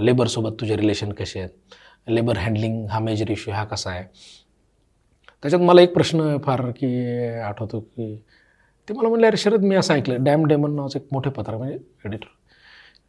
[0.00, 4.04] लेबरसोबत तुझे रिलेशन कसे आहेत लेबर हँडलिंग हा मेजर इश्यू हा कसा आहे.
[5.42, 8.14] त्याच्यात मला एक प्रश्न फार की आठवतो की
[8.88, 11.78] ते मला म्हणले अरे शरद मी असं ऐकलं डॅम डेमन नावाचं एक मोठे पत्र म्हणजे
[12.04, 12.26] एडिटर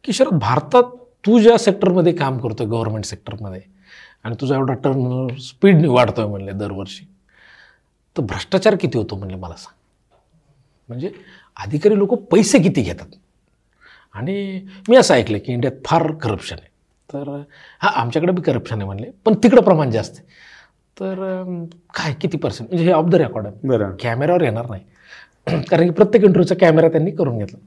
[0.04, 3.60] की शरद भारतात तू ज्या सेक्टरमध्ये काम करतोय गव्हर्नमेंट सेक्टरमध्ये
[4.24, 7.04] आणि तुझा एवढा टर्न स्पीडने वाढतोय म्हणले दरवर्षी
[8.16, 9.74] तर भ्रष्टाचार किती होतो म्हणले मला सांग.
[10.88, 11.10] म्हणजे
[11.56, 13.06] अधिकारी लोक पैसे किती घेतात.
[14.14, 16.68] आणि मी असं ऐकलं की इंडियात फार करप्शन आहे.
[17.10, 17.28] तर
[17.82, 20.26] हां आमच्याकडे बी करप्शन आहे म्हणले पण तिकडं प्रमाण जास्त आहे.
[20.96, 21.42] तर
[21.94, 23.96] काय किती पर्सेंट म्हणजे हे ऑफ द रेकॉर्ड आहे.
[24.02, 24.82] कॅमेऱ्यावर येणार नाही.
[25.70, 27.58] कारण की प्रत्येक इंटरव्ह्यूचा कॅमेरा त्यांनी करून घेतला.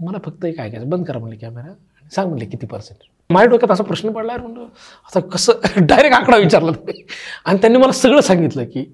[0.00, 2.98] मला फक्त एक ऐकायचं बंद करा म्हणले कॅमेरा आणि सांग म्हणले किती पर्सेंट
[3.30, 5.52] माझ्या डोक्यात असा प्रश्न पडला यार म्हणलं आता कसं
[5.86, 6.72] डायरेक्ट आकडा विचारला.
[7.44, 8.84] आणि त्यांनी मला सगळं सांगितलं की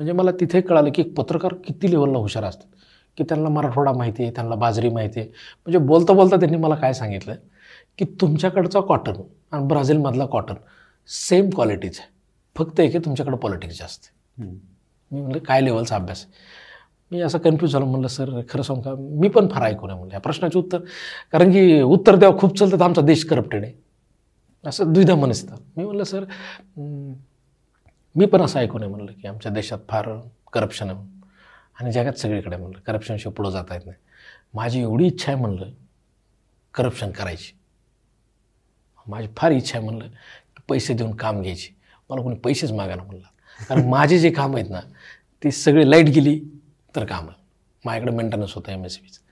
[0.00, 2.66] म्हणजे मला तिथे कळालं की एक पत्रकार किती लेवलला हुशार असतात
[3.18, 5.28] की त्यांना मराठवाडा माहिती आहे त्यांना बाजरी माहिती आहे.
[5.66, 7.34] म्हणजे बोलता बोलता त्यांनी मला काय सांगितलं
[7.98, 9.20] की तुमच्याकडचा कॉटन
[9.52, 10.54] आणि ब्राझीलमधला कॉटन
[11.08, 12.08] सेम क्वालिटीच आहे.
[12.56, 14.48] फक्त एक आहे तुमच्याकडे पॉलिटिक्स जास्त आहे.
[15.10, 16.55] मी म्हणलं काय लेवलचा अभ्यास आहे?
[17.12, 18.94] मी असं कन्फ्यूज झालो म्हणलं सर खरं सांगू का?
[19.20, 20.14] मी पण फार ऐकू नये म्हणलं.
[20.14, 20.78] या प्रश्नाचे उत्तर
[21.32, 23.72] कारण की उत्तर द्यावं खूप चालतं तर आमचा देश करप्टेड आहे.
[24.64, 26.24] असं द्विधा मनसतं मी म्हणलं सर
[28.16, 30.08] मी पण असं ऐकू नये म्हणलं की आमच्या देशात फार
[30.52, 30.98] करप्शन आहे.
[31.80, 33.98] आणि जगात सगळीकडे म्हणलं करप्शनशिवाय पुढं जाता येत नाही.
[34.54, 35.70] माझी एवढी इच्छा आहे म्हणलं
[36.74, 37.52] करप्शन करायची.
[39.06, 41.68] माझी फार इच्छा आहे म्हणलं की पैसे देऊन काम घ्यायची.
[42.10, 43.26] मला कोणी पैसेच मागा ना म्हणलं.
[43.68, 44.80] कारण माझे जे काम आहेत ना
[45.42, 46.38] ते सगळे लाइट गेली
[46.96, 47.44] तर काम आहे
[47.84, 49.24] माझ्याकडे मेंटेनन्स होतं एम एस बीचं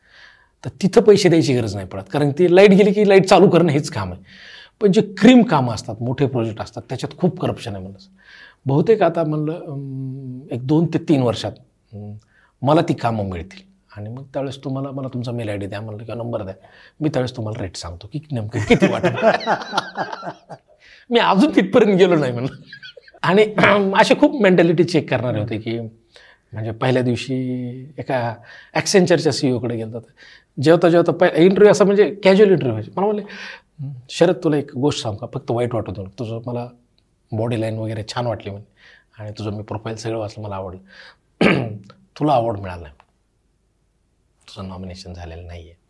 [0.64, 2.02] तर तिथं पैसे द्यायची गरज नाही पडत.
[2.12, 4.22] कारण ती लाइट गेली की लाइट चालू करणं हेच काम आहे.
[4.80, 7.98] पण जे क्रीम कामं असतात मोठे प्रोजेक्ट असतात त्याच्यात खूप करप्शन आहे म्हणलं.
[8.66, 11.52] बहुतेक आता म्हणलं एक दोन ते तीन वर्षात
[12.62, 13.60] मला ती कामं मिळतील.
[13.96, 16.54] आणि मग त्यावेळेस तुम्हाला मला तुमचा मेल आय डी द्या म्हणलं किंवा नंबर द्या.
[17.00, 19.24] मी त्यावेळेस तुम्हाला रेट सांगतो की नेमकं किती वाटत.
[21.10, 22.54] मी अजून तिथपर्यंत गेलो नाही म्हणलं.
[23.22, 23.44] आणि
[24.00, 25.78] असे खूप मेंटॅलिटी चेक करणारे होते की
[26.54, 27.34] म्हणजे पहिल्या दिवशी
[27.98, 28.18] एका
[28.74, 33.92] ॲक्सेंचरच्या सीईओकडे गेलो होतं जेवता जेवता पहि इंटरव्ह्यू असा म्हणजे कॅज्युअल इंटरव्ह्यू व्हायचे मला म्हणले
[34.10, 35.26] शरद तुला एक गोष्ट सांग का?
[35.34, 36.66] फक्त वाईट वाटत होतं तुझं मला
[37.32, 38.64] बॉडी लाईन वगैरे छान वाटली म्हणे.
[39.18, 40.80] आणि तुझं मी प्रोफाईल सगळं वाचलं मला आवडलं.
[42.18, 42.88] तुला अवॉर्ड मिळाला
[44.48, 45.82] तुझं नॉमिनेशन झालेलं नाही आहे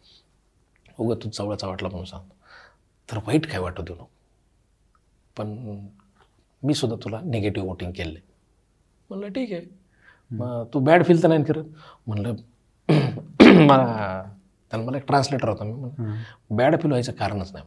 [0.98, 2.35] उगं तू जवळचा वाटला म्हणून सांगतो
[3.09, 4.09] तर वाईट काय वाटू देऊ नको.
[5.37, 5.87] पण
[6.62, 8.18] मी सुद्धा तुला निगेटिव्ह वोटिंग केलं
[9.11, 9.62] म्हणलं ठीक आहे.
[10.30, 11.64] मग तू बॅड फील तर नाही करत?
[12.06, 12.34] म्हणलं
[13.66, 14.22] मला
[14.70, 15.90] त्याला मला एक ट्रान्सलेटर होता मी.
[16.50, 17.64] बॅड फील व्हायचं कारणच नाही.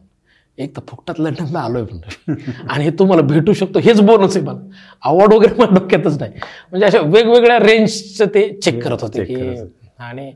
[0.58, 2.32] एक तर फुकटात लंडनला आलोय म्हणलं.
[2.70, 4.58] आणि हे तुम्हाला भेटू शकतो हेच बोनस आहे मला.
[5.02, 6.32] अवॉर्ड वगैरे मला डोक्यातच नाही.
[6.70, 9.34] म्हणजे अशा वेगवेगळ्या रेंजचं ते चेक करत होते की
[9.98, 10.32] आणि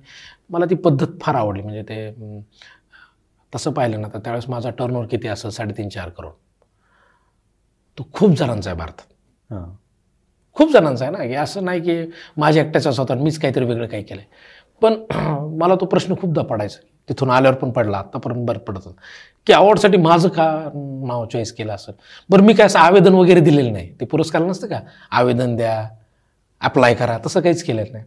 [0.50, 1.62] मला ती पद्धत फार आवडली.
[1.62, 2.40] म्हणजे ते
[3.54, 5.50] तसं पाहिलं ना तर त्यावेळेस माझा टर्नओव्हर किती असेल?
[5.50, 6.32] साडेतीन चार करोड.
[7.98, 9.12] तो खूप जणांचा आहे भारतात.
[10.54, 13.86] खूप जणांचा आहे ना की असं नाही की माझ्या एकट्याचाच होता आणि मीच काहीतरी वेगळं
[13.86, 14.22] काही केलं
[14.80, 14.94] पण
[15.58, 16.78] मला तो प्रश्न खूपदा पडायचा.
[17.08, 19.00] तिथून आल्यावर पण पडला आत्तापर्यंत बरं पडत होता.
[19.46, 20.70] की अवॉर्डसाठी माझं का
[21.06, 21.94] नाव चॉईस केलं असेल
[22.30, 23.90] बरं मी काय असं आवेदन वगैरे दिलेलं नाही.
[24.00, 24.80] ते पुरस्कार नसतं का?
[25.10, 25.88] आवेदन द्या
[26.60, 28.04] अप्लाय करा तसं काहीच केलेलं नाही.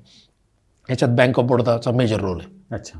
[0.87, 2.49] ह्याच्यात बँक ऑफ बडोदाचा मेजर रोल आहे.
[2.71, 2.99] अच्छा.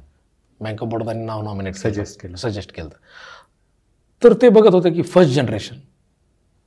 [0.61, 2.35] बँक ऑफ बडोदाने नाव नॉमिनेट Suggest केलं.
[2.35, 2.89] सजेस्ट केलं.
[4.23, 5.75] तर ते बघत होते की फर्स्ट जनरेशन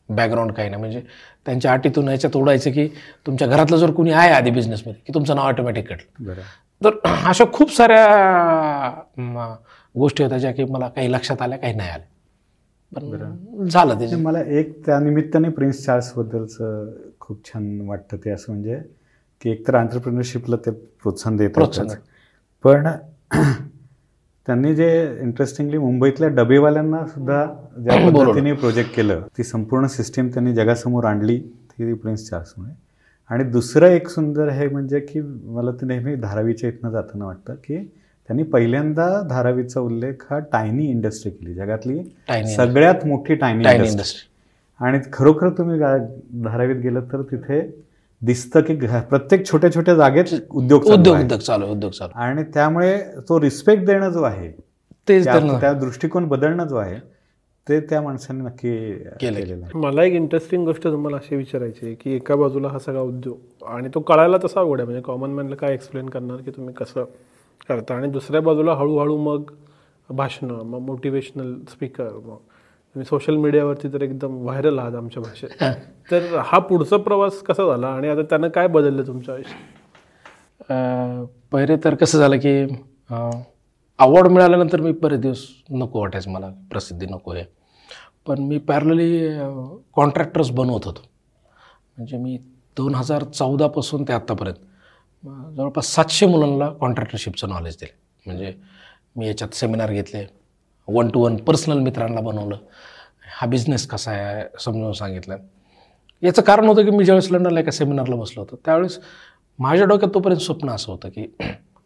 [0.09, 0.81] बॅकग्राऊंड काही नाही.
[0.81, 1.03] म्हणजे
[1.47, 2.87] त्यांच्या अटीतून याच्यात ओढायचं की
[3.27, 6.33] तुमच्या घरातलं जर कोणी आहे आधी बिझनेसमध्ये की तुमचं नाव ऑटोमॅटिक कटलं
[6.83, 6.97] तर
[7.29, 8.90] अशा खूप साऱ्या
[9.94, 12.07] गोष्टी होत्या ज्या की मला काही लक्षात आल्या काही नाही आल्या.
[12.92, 14.14] पण झालं ते.
[14.16, 16.90] मला एक त्या निमित्ताने प्रिन्स चार्ल्सबद्दलचं
[17.21, 18.79] खूप छान वाटतं ते असं म्हणजे
[19.42, 21.88] की एकतर आंतरप्रिनरशिपला ते प्रोत्साहन देत प्रोत्साहन.
[22.64, 22.87] पण
[24.48, 27.44] त्यांनी जे इंटरेस्टिंगली मुंबईतल्या डबेवाल्यांना सुद्धा
[27.78, 28.11] ज्या.
[28.14, 32.72] पद्धतीने प्रोजेक्ट केलं ती संपूर्ण सिस्टीम त्यांनी जगासमोर आणली ती प्रिन्स चार्ल्समुळे
[33.30, 37.76] आणि दुसरं एक सुंदर हे म्हणजे की मला ते नेहमी धारावीच्या इथनं जाताना वाटतं की
[37.76, 41.54] त्यांनी पहिल्यांदा धारावीचा उल्लेख हा टायनी इंडस्ट्री केली.
[41.54, 41.98] जगातली
[42.56, 44.26] सगळ्यात मोठी टायनी इंडस्ट्री
[44.80, 45.78] आणि खरोखर तुम्ही
[46.44, 47.61] धारावीत गेलं तर तिथे
[48.22, 51.16] दिसतं की प्रत्येक छोट्या छोट्या जागेत उद्योग चालू उद्योग.
[51.16, 54.50] उद्योग चालू उद्योग चालू आणि त्यामुळे तो रिस्पेक्ट देणं जो आहे
[55.09, 56.98] तेच त्या दृष्टिकोन बदलणं जो आहे
[57.66, 58.92] ते त्या माणसाने नक्की.
[59.20, 59.78] केलेलं आहे.
[59.78, 63.88] मला एक इंटरेस्टिंग गोष्ट तुम्हाला अशी विचारायची आहे की एका बाजूला हा सगळा उद्योग आणि
[63.94, 64.85] तो कळायला तसा अवघड आहे.
[64.85, 67.04] म्हणजे कॉमन मॅनला काय एक्सप्लेन करणार की तुम्ही कसं
[67.68, 67.94] करता?
[67.94, 69.50] आणि दुसऱ्या बाजूला हळूहळू मग
[70.09, 72.37] भाषणं मग मोटिवेशनल स्पीकर मग
[73.04, 75.48] सोशल मीडियावरती तर एकदम व्हायरल आहात आमच्या भाषेत.
[76.11, 79.61] तर हा पुढचा प्रवास कसा झाला आणि आता त्यानं काय बदललं तुमच्या आयुष्यात?
[81.52, 82.62] पहिले तर कसं झालं की
[83.98, 87.44] अवॉर्ड मिळाल्यानंतर मी बरेच दिवस नको वाटायचं मला प्रसिद्धी नको आहे.
[88.26, 89.28] पण मी पॅरलली
[89.96, 91.02] कॉन्ट्रॅक्टर्स बनवत होतो.
[91.96, 92.37] म्हणजे मी
[92.76, 94.56] दोन हजार चौदापासून ते आत्तापर्यंत
[95.56, 97.96] जवळपास सातशे मुलांना कॉन्ट्रॅक्टरशिपचं नॉलेज दिलं.
[98.26, 98.52] म्हणजे
[99.16, 100.24] मी याच्यात सेमिनार घेतले
[100.88, 102.57] वन टू वन पर्सनल मित्रांना बनवलं.
[103.38, 105.37] हा बिझनेस कसा आहे समजावून सांगितलं.
[106.22, 108.98] याचं कारण होतं की मी ज्यावेळेस लंडनला एका सेमिनारला बसलो होतो त्यावेळेस
[109.59, 111.27] माझ्या डोक्यात तोपर्यंत स्वप्न असं होतं की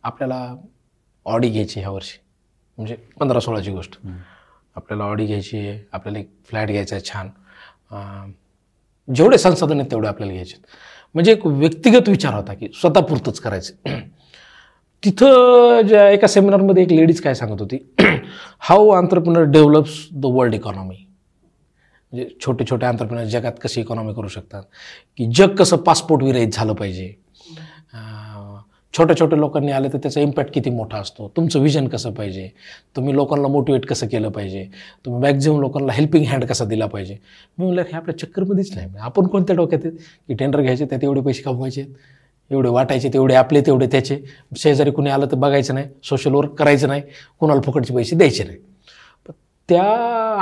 [0.02, 0.54] आपल्याला
[1.26, 2.18] ऑडी घ्यायची ह्या वर्षी.
[2.78, 3.98] म्हणजे पंधरा सोळाची गोष्ट.
[4.76, 7.28] आपल्याला ऑडी घ्यायची आहे आपल्याला एक फ्लॅट घ्यायचा आहे छान.
[9.08, 10.56] जेवढे संसाधन आहेत तेवढे आपल्याला घ्यायचे.
[11.14, 13.98] म्हणजे एक व्यक्तिगत विचार होता की स्वतःपुरतंच करायचं
[15.02, 17.78] तिथं ज्या एका सेमिनारमध्ये एक लेडीज काय सांगत होती
[18.60, 20.94] how entrepreneur develops the world economy
[22.12, 24.62] म्हणजे छोटे छोटे आंतरप्रिनर जगात कशी इकॉनॉमी करू शकतात
[25.18, 27.12] की जग कसं पासपोर्ट विरहित झालं पाहिजे.
[28.94, 32.48] छोट्या छोट्या लोकांनी आले तर त्याचा इम्पॅक्ट किती मोठा असतो तुमचं विजन कसं पाहिजे
[32.96, 34.64] तुम्ही लोकांना मोटिवेट कसं केलं पाहिजे
[35.04, 37.14] तुम्ही मॅक्झिमम लोकांना हेल्पिंग हँड कसा दिला पाहिजे.
[37.58, 41.20] मी म्हणलं हे आपल्या चक्करमध्येच नाही आपण कोणत्या डोक्यात आहेत की टेंडर घ्यायचे त्यात एवढे
[41.20, 41.84] पैसे कमवायचे
[42.52, 44.20] एवढे वाटायचे तेवढे आपले तेवढे त्याचे.
[44.58, 47.02] शेजारी कुणी आलं तर बघायचं नाही सोशल वर्क करायचं नाही
[47.40, 48.58] कोणाला फुकटचे पैसे द्यायचे नाही.
[49.26, 49.32] पण
[49.68, 49.82] त्या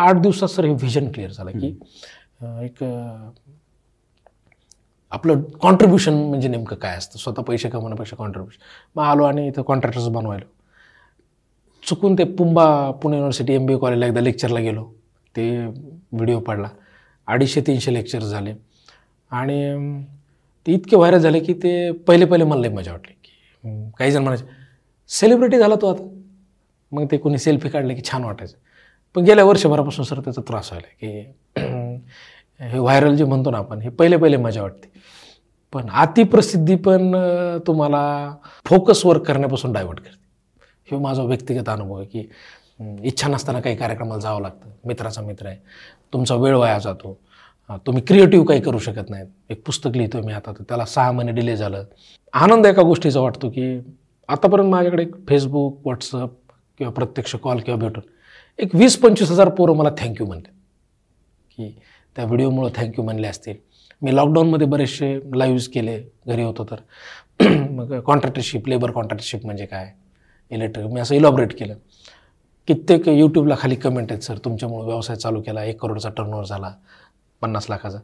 [0.00, 1.74] आठ दिवसात सर हे व्हिजन क्लिअर झालं की
[2.64, 2.82] एक
[5.12, 7.18] आपलं कॉन्ट्रीब्युशन म्हणजे नेमकं काय असतं?
[7.18, 8.62] स्वतः पैसे कमवण्यापेक्षा कॉन्ट्रीब्युशन
[8.96, 10.46] मग आलो आणि इथं कॉन्ट्रॅक्टर्स बनवायलो.
[11.82, 14.84] चुकून ते पुंबा Pune university M B A कॉलेजला एकदा लेक्चरला गेलो.
[15.34, 16.68] ते व्हिडिओ पडला.
[17.28, 18.52] अडीचशे तीनशे लेक्चर झाले.
[19.30, 19.74] आणि
[20.66, 23.12] ते इतके व्हायरल झाले की ते पहिले पहिले मला लई मजा वाटली.
[23.14, 24.44] की काही जण म्हणायचे
[25.10, 26.08] सेलिब्रिटी झाला तो आता.
[26.92, 28.56] मग ते कोणी सेल्फी काढले की छान वाटायचं.
[29.14, 33.88] पण गेल्या वर्षभरापासून सर त्याचा त्रास व्हायला की हे व्हायरल जे म्हणतो ना आपण हे
[33.88, 34.88] पहिले पहिले मजा वाटते.
[35.72, 37.12] पण अतिप्रसिद्धी पण
[37.66, 38.00] तुम्हाला
[38.66, 40.18] फोकस वर्क करण्यापासून डायवर्ट करते.
[40.90, 42.28] हे माझा व्यक्तिगत अनुभव आहे की
[43.08, 44.70] इच्छा नसताना काही कार्यक्रमाला जावं लागतं.
[44.84, 45.56] मित्राचा मित्र आहे.
[46.12, 47.18] तुमचा वेळ वाया जातो.
[47.76, 49.26] तुम्ही क्रिएटिव्ह काही करू शकत नाहीत.
[49.50, 51.84] एक पुस्तक लिहितो मी आता तर त्याला सहा महिने डिले झालं.
[52.32, 53.80] आनंद एका गोष्टीचा वाटतो की
[54.28, 56.30] आतापर्यंत माझ्याकडे एक फेसबुक व्हॉट्सअप
[56.78, 58.02] किंवा प्रत्यक्ष कॉल किंवा भेटून
[58.58, 60.50] एक वीस पंचवीस हजार पोरं मला थँक्यू म्हणले.
[61.50, 61.78] की
[62.16, 63.54] त्या व्हिडिओमुळं थँक्यू म्हणले असतील.
[64.02, 66.76] मी लॉकडाऊनमध्ये बरेचसे लाईव्ज केले घरी होतो तर.
[67.70, 69.92] मग कॉन्ट्रॅक्टरशिप लेबर कॉन्ट्रॅक्टरशिप म्हणजे काय?
[70.50, 71.74] इलेक्ट्रिक मी असं इलॉबरेट केलं.
[72.68, 76.72] कित्येक यूट्यूबला खाली कमेंट आहेत सर तुमच्यामुळे व्यवसाय चालू केला एक करोडचा टर्नओव्हर झाला.
[77.42, 77.98] पन्नास लाखाचा.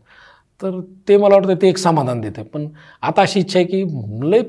[0.61, 2.43] तर ते मला वाटतं ते एक समाधान देते.
[2.43, 2.67] पण
[3.03, 3.83] आता अशी इच्छा आहे की
[4.31, 4.43] लय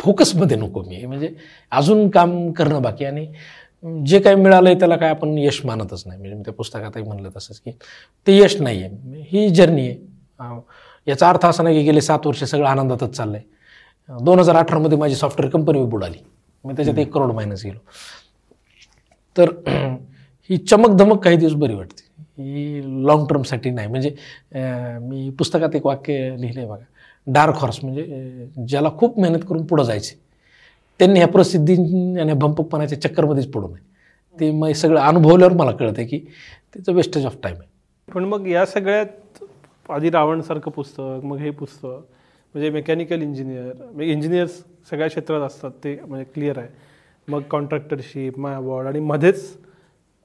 [0.00, 1.04] फोकसमध्ये नको मी.
[1.06, 1.34] म्हणजे
[1.72, 3.26] अजून काम करणं बाकी आणि
[4.06, 6.18] जे काही मिळालं आहे त्याला काय आपण यश मानतच नाही.
[6.20, 7.70] म्हणजे मी त्या पुस्तकातही म्हणलं तसंच की
[8.26, 10.60] ते यश नाही आहे ही जर्नी आहे.
[11.06, 14.98] याचा अर्थ असा नाही की गेले सात वर्ष सगळं आनंदातच चाललं आहे दोन हजार अठरामध्ये
[14.98, 16.18] माझी सॉफ्टवेअर कंपनी बुडाली
[16.64, 17.78] मी त्याच्यात एक करोड मायनस गेलो.
[19.36, 19.50] तर
[20.50, 22.01] ही चमक धमक काही दिवस बरी वाटते.
[22.38, 23.88] ही लॉंग टर्मसाठी नाही.
[23.88, 24.10] म्हणजे
[25.02, 26.84] मी पुस्तकात एक वाक्य लिहिलं आहे बघा.
[27.26, 30.14] डार्क हॉर्स म्हणजे ज्याला खूप मेहनत करून पुढं जायचे
[31.00, 31.74] त्यांनी ह्या प्रसिद्धी
[32.20, 33.90] आणि भंपकपणाच्या चक्करमध्येच पडू नये.
[34.36, 36.18] ते मग सगळं अनुभवल्यावर मला कळतं की
[36.74, 37.68] त्याचं वेस्टेज ऑफ टाईम आहे.
[38.08, 39.42] पण मग या सगळ्यात
[39.90, 44.58] आधी रावणसारखं पुस्तक मग हे पुस्तक म्हणजे मेकॅनिकल इंजिनियर म्हणजे इंजिनियर्स
[44.90, 46.68] सगळ्या क्षेत्रात असतात ते म्हणजे क्लिअर आहे.
[47.28, 49.56] मग कॉन्ट्रॅक्टरशिप माय अवॉर्ड आणि मध्येच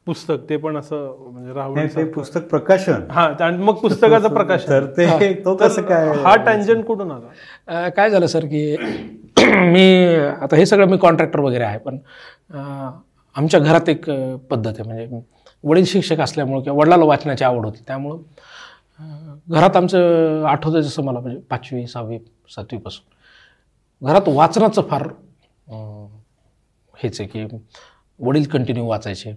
[0.07, 3.01] पुस्तक ते पण असं म्हणजे रावण नाही, ते पुस्तक प्रकाशन.
[3.11, 4.69] हा आणि मग पुस्तकाचं प्रकाशन.
[4.69, 7.87] तर ते तो कसं काय हा टँजंट कुठून आला?
[7.89, 8.75] काय झालं सर की
[9.71, 11.97] मी आता हे सगळं मी कॉन्ट्रॅक्टर वगैरे आहे पण
[12.53, 12.89] अं,
[13.35, 14.09] आमच्या घरात एक
[14.49, 14.83] पद्धत आहे.
[14.83, 15.19] म्हणजे
[15.63, 18.21] वडील शिक्षक असल्यामुळं किंवा वडिलाला वाचनाची आवड होती त्यामुळं
[19.49, 22.17] घरात आमचं आठवतं जसं मला म्हणजे पाचवी सहावी
[22.49, 25.07] सातवीपासून घरात वाचनाचं फार
[26.97, 27.45] हेच आहे की
[28.19, 29.33] वडील कंटिन्यू वाचायचे.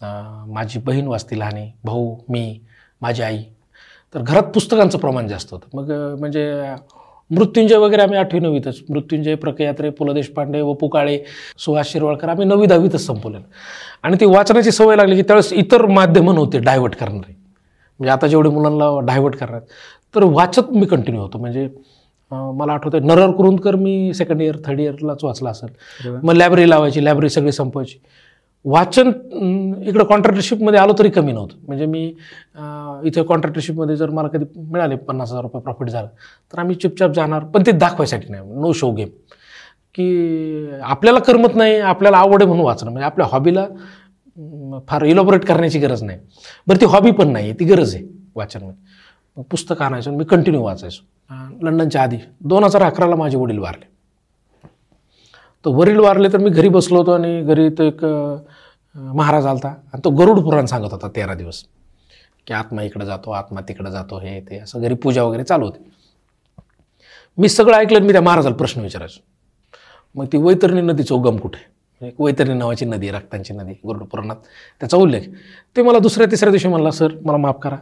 [0.00, 2.58] माझी बहीण वाचती लहानी भाऊ मी
[3.02, 3.42] माझी आई.
[4.14, 5.76] तर घरात पुस्तकांचं प्रमाण जास्त होतं.
[5.76, 6.74] मग म्हणजे
[7.30, 8.80] मृत्युंजय वगैरे आम्ही आठवी नववीतच.
[8.88, 11.18] मृत्युंजय प्रकयात्रे पु ल देशपांडे वपू काळे
[11.58, 13.44] सुहास शिरवाळकर आम्ही नववी दहावीतच संपवलेलं.
[14.02, 17.34] आणि ती वाचनाची सवय लागली की त्यावेळेस इतर माध्यमं नव्हते डायव्हर्ट करणारे.
[18.00, 19.60] म्हणजे आता जेवढे मुलांना डायव्हर्ट करणार
[20.14, 21.38] तर वाचत मी कंटिन्यू होतो.
[21.38, 21.68] म्हणजे
[22.32, 25.68] मला आठवतं नरहर कुरुंदकर मी सेकंड इयर थर्ड इयरलाच वाचला असेल.
[26.22, 27.98] मग लायब्ररी लावायची लायब्ररी सगळी संपवायची.
[28.66, 29.08] वाचन
[29.88, 31.56] इकडं कॉन्ट्रॅक्टरशिपमध्ये आलो तरी कमी नव्हतं.
[31.66, 32.04] म्हणजे मी
[33.08, 36.08] इथे कॉन्ट्रॅक्टरशिपमध्ये जर मला कधी मिळाले पन्नास हजार रुपये प्रॉफिट झालं
[36.52, 38.42] तर आम्ही चुपचाप जाणार पण ते दाखवायसाठी नाही.
[38.60, 39.08] नो शो गेम
[39.94, 42.90] की आपल्याला करमत नाही आपल्याला आवड आहे म्हणून वाचणं.
[42.90, 43.66] म्हणजे आपल्या हॉबीला
[44.88, 46.18] फार इलॉबोरेट करण्याची गरज नाही.
[46.66, 48.74] बरं ती हॉबी पण नाही ती गरज आहे वाचनमध्ये.
[49.36, 51.02] पुस्तकं पुस्तक आणायचं मी कंटिन्यू वाचायचो.
[51.62, 53.94] लंडनच्या आधी दोन हजार अकराला माझे वडील वारले.
[55.66, 58.04] तर वरील वारले तर मी घरी बसलो होतो आणि घरी तो एक
[58.94, 59.68] महाराज आलता.
[59.68, 61.64] आणि तो गरुड पुराण सांगत होता तेरा दिवस.
[62.46, 65.90] की आत्मा इकडं जातो आत्मा तिकडं जातो हे ते असं घरी पूजा वगैरे चालू होती.
[67.38, 69.20] मी सगळं ऐकलं आणि मी त्या महाराजाला प्रश्न विचारायचो.
[70.14, 71.76] मग ती वैतरणी नदीचं उगम कुठे?
[72.06, 74.36] एक वैतरणी नावाची नदी आहे, रक्तांची नदी गरुड पुराणात.
[74.80, 75.20] त्याचा उल्लेख.
[75.76, 77.76] ते मला दुसऱ्या तिसऱ्या दिवशी म्हणला सर मला माफ करा.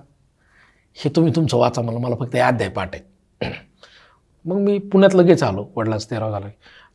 [0.94, 3.14] हे तुम्ही तुमचं वाचा मला मला फक्त अध्याय पाठ आहे.
[4.44, 5.66] मग मी पुण्यात लगेच आलो.
[5.76, 6.48] वडिलांचं तेराव झालं.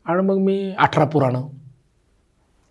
[0.09, 1.47] आणि मग मी अठरा पुराणं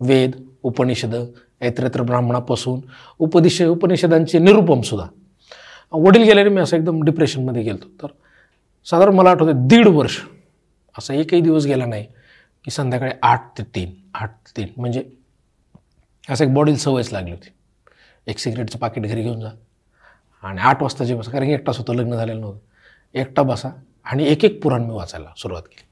[0.01, 1.15] वेद उपनिषद
[1.61, 2.81] ऐत्रत्र ब्राह्मणापासून
[3.19, 5.07] उपदिश उपनिषदांचे निरुपमसुद्धा
[5.93, 8.07] वडील गेल्याने मी असं एकदम डिप्रेशनमध्ये गेलो तर
[8.85, 10.19] साधारण मला आठवतं दीड वर्ष
[10.99, 12.07] असा एकही दिवस गेला नाही
[12.65, 14.69] की संध्याकाळी आठ ते तीन आठ ते तीन.
[14.77, 15.05] म्हणजे
[16.31, 17.49] असं एक बॉडीला सवयच लागली होती.
[18.27, 19.51] एक सिगरेटचं पाकिट घरी घेऊन जा
[20.43, 22.59] आणि आठ वाजता जे बसा कारण की एकटाच होतं लग्न झालेलं नव्हतं.
[23.15, 23.71] एकटा बसा
[24.05, 25.88] आणि एक एक पुराण मी वाचायला सुरुवात केली.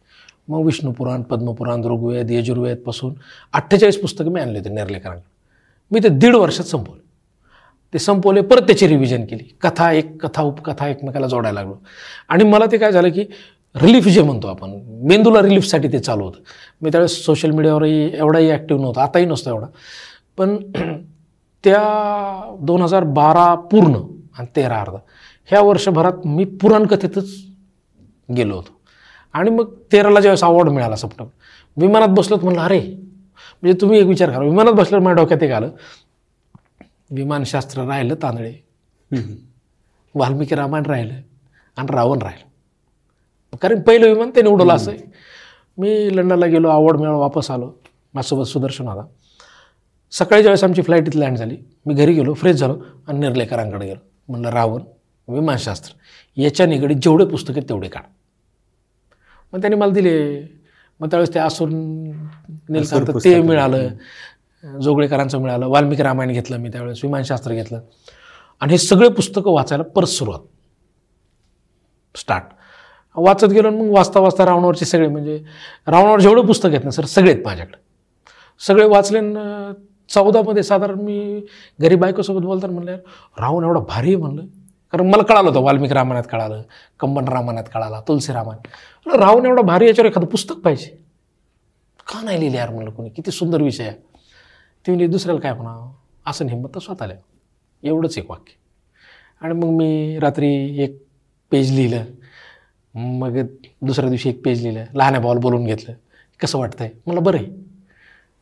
[0.48, 3.14] मग विष्णुपुराण पद्मपुराण ऋग्वेद यजुर्वेदपासून
[3.52, 5.20] अठ्ठेचाळीस पुस्तकं मी आणले होते नेर्लेकरांना.
[5.90, 7.00] मी ते दीड वर्षात संपवले.
[7.92, 9.56] ते संपवले परत त्याची रिव्हिजन केली.
[9.60, 11.76] कथा एक कथा उपकथा एकमेकाला जोडायला लागलो.
[12.28, 13.24] आणि मला ते काय झालं की
[13.82, 16.38] रिलीफ जे म्हणतो आपण मेंदूला रिलीफसाठी ते चालू होतं.
[16.82, 19.66] मी त्यावेळेस सोशल मीडियावरही एवढाही ॲक्टिव्ह नव्हता आताही नसतो एवढा.
[20.38, 20.56] पण
[21.64, 23.96] त्या दोन हजार बारा पूर्ण
[24.38, 24.98] आणि तेरा अर्धा
[25.46, 27.28] ह्या वर्षभरात मी पुराणकथेतच
[28.36, 28.75] गेलो होतो.
[29.36, 34.06] आणि मग तेराला ज्यावेळेस अवॉर्ड मिळाला सप्टेंबर विमानात बसलो तर म्हणलं अरे म्हणजे तुम्ही एक
[34.06, 35.70] विचार करा विमानात बसल्यावर माझ्या डोक्यात एक आलं
[37.10, 38.52] विमानशास्त्र राहिलं तांदळे
[40.14, 41.14] वाल्मिकी रामायण राहिलं
[41.76, 43.56] आणि रावण राहिलं.
[43.62, 45.04] कारण पहिलं विमान त्याने उडवलं असं आहे
[45.78, 47.66] मी लंडनला गेलो आवड मिळाला वापस आलो
[48.14, 49.06] माझ्यासोबत सुदर्शन होता.
[50.12, 54.00] सकाळी ज्यावेळेस आमची फ्लाईट इथं लँड झाली मी घरी गेलो फ्रेश झालो आणि निर्लेकरांकडे गेलो.
[54.28, 54.82] म्हणलं रावण
[55.28, 55.94] विमानशास्त्र
[56.36, 58.02] याच्या निगडीत जेवढे पुस्तक आहेत तेवढे काढ.
[59.52, 60.40] मग त्यांनी मला दिले.
[61.00, 63.40] मग त्यावेळेस ते आसूर नीलकांत ते.
[63.40, 63.88] मिळालं.
[64.80, 65.66] जोगळेकरांचं मिळालं.
[65.66, 67.80] वाल्मिकी रामायण घेतलं मी त्यावेळेस विमानशास्त्र घेतलं.
[68.60, 70.40] आणि हे सगळे पुस्तकं वाचायला परत सुरुवात.
[72.14, 72.44] स्टार्ट.
[73.16, 75.36] वाचत गेलो आणि मग वाचता वाचता रावणावरचे सगळे म्हणजे
[75.86, 77.76] रावणावर जेवढं पुस्तक आहेत ना सर सगळे आहेत माझ्याकडे.
[78.58, 79.20] सगळे वाचले
[80.08, 81.40] चौदामध्ये साधारण मी
[81.80, 82.96] घरी बायकोसोबत बोलताना म्हणलं
[83.40, 84.42] रावण एवढा भारी म्हणलं.
[84.96, 86.62] कारण मला कळालं होतं वाल्मिक रामायणात कळालं
[87.00, 88.68] कंबन रामायणात कळाला तुलसी रामायण
[89.20, 90.98] रावण एवढा भारी याच्यावर एखादं पुस्तक पाहिजे.
[92.08, 93.08] का नाही लिहिले यार म्हणलं कोणी?
[93.08, 93.92] किती सुंदर विषय आहे.
[93.92, 95.92] ते म्हणजे दुसऱ्याला काय म्हणा
[96.26, 97.14] असं हिंमत तर स्वतःला
[97.82, 98.52] एवढंच एक वाक्य.
[99.40, 101.02] आणि मग मी रात्री एक
[101.50, 102.04] पेज लिहिलं.
[102.94, 103.38] मग
[103.82, 104.84] दुसऱ्या दिवशी एक पेज लिहिलं.
[104.94, 105.94] लहान्या भावाला बोलून घेतलं.
[106.42, 106.90] कसं वाटतंय?
[107.06, 107.46] मला बरं आहे.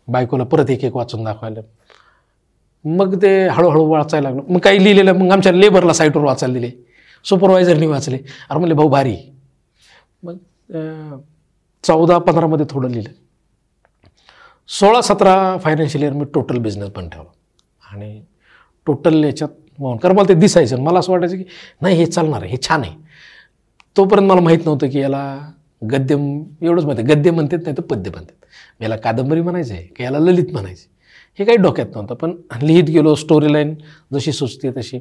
[0.09, 1.61] बायकोला परत एक एक वाचून दाखवायला.
[2.85, 4.53] मग ते हळूहळू वाचायला लागलं.
[4.53, 6.71] मग काही लिहिलेलं मग आमच्या लेबरला साईटवर वाचायला दिले.
[7.25, 8.17] सुपरवायझरनी वाचले.
[8.49, 9.17] अरे म्हणले भाऊ भारी.
[10.23, 10.37] मग
[11.85, 13.11] चौदा पंधरामध्ये थोडं लिहिलं.
[14.69, 17.31] सोळा सतरा फायनान्शियल इयर मी टोटल बिझनेस पण ठेवला.
[17.93, 18.21] आणि
[18.87, 20.81] टोटल याच्यात वाहून कारण मला ते दिसायचं.
[20.83, 21.45] मला असं वाटायचं की
[21.83, 22.95] नाही हे चालणार आहे हे छान आहे.
[23.97, 25.25] तोपर्यंत मला माहीत नव्हतं की याला
[25.83, 26.15] गद्य
[26.63, 28.35] एवढंच माहिती गद्य म्हणतात नाही तर पद्य म्हणतात.
[28.83, 30.93] याला कादंबरी म्हणायचं आहे की याला ललित म्हणायचं
[31.39, 33.75] हे काही डोक्यात नव्हतं पण लिहित गेलो स्टोरी लाईन
[34.13, 34.99] जशी सुचते तशी.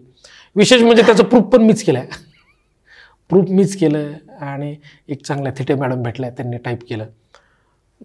[0.56, 2.22] विशेष म्हणजे त्याचं प्रूफ पण मीच केलं आहे
[3.30, 4.76] प्रूफ मीच केलं आणि
[5.08, 7.06] एक चांगल्या थिटे मॅडम भेटल्या त्यांनी टाईप केलं.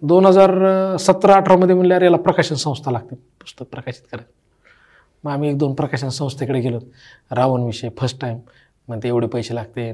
[0.01, 3.15] दोन हजार सतरा अठरामध्ये म्हणल्यावर याला प्रकाशन संस्था लागते.
[3.15, 4.31] पुस्तक प्रकाशित करायला
[5.23, 6.79] मग आम्ही एक दोन प्रकाशन संस्थेकडे गेलो.
[7.31, 8.37] रावणविषयी फर्स्ट टाईम
[8.87, 9.91] मग ते एवढे पैसे लागते.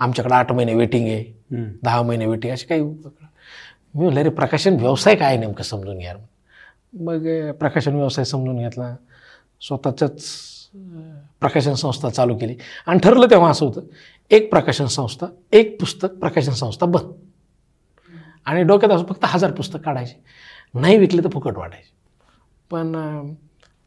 [0.00, 1.24] आमच्याकडे आठ महिने वेटिंग आहे.
[1.82, 2.94] दहा महिने वेटिंग असे काही मी
[3.94, 6.14] म्हणलं रे प्रकाशन व्यवसाय काय नेमकं समजून घ्या.
[7.00, 8.94] मग प्रकाशन व्यवसाय समजून घेतला.
[9.60, 10.24] स्वतःच्याच
[11.40, 12.56] प्रकाशन संस्था चालू केली.
[12.86, 13.80] आणि ठरलं तेव्हा असं होतं
[14.30, 17.12] एक प्रकाशन संस्था एक पुस्तक प्रकाशन संस्था बंद.
[18.44, 20.22] आणि डोक्यात असं फक्त हजार पुस्तक काढायचे.
[20.74, 21.92] नाही विकले तर फुकट वाटायचे
[22.70, 23.34] पण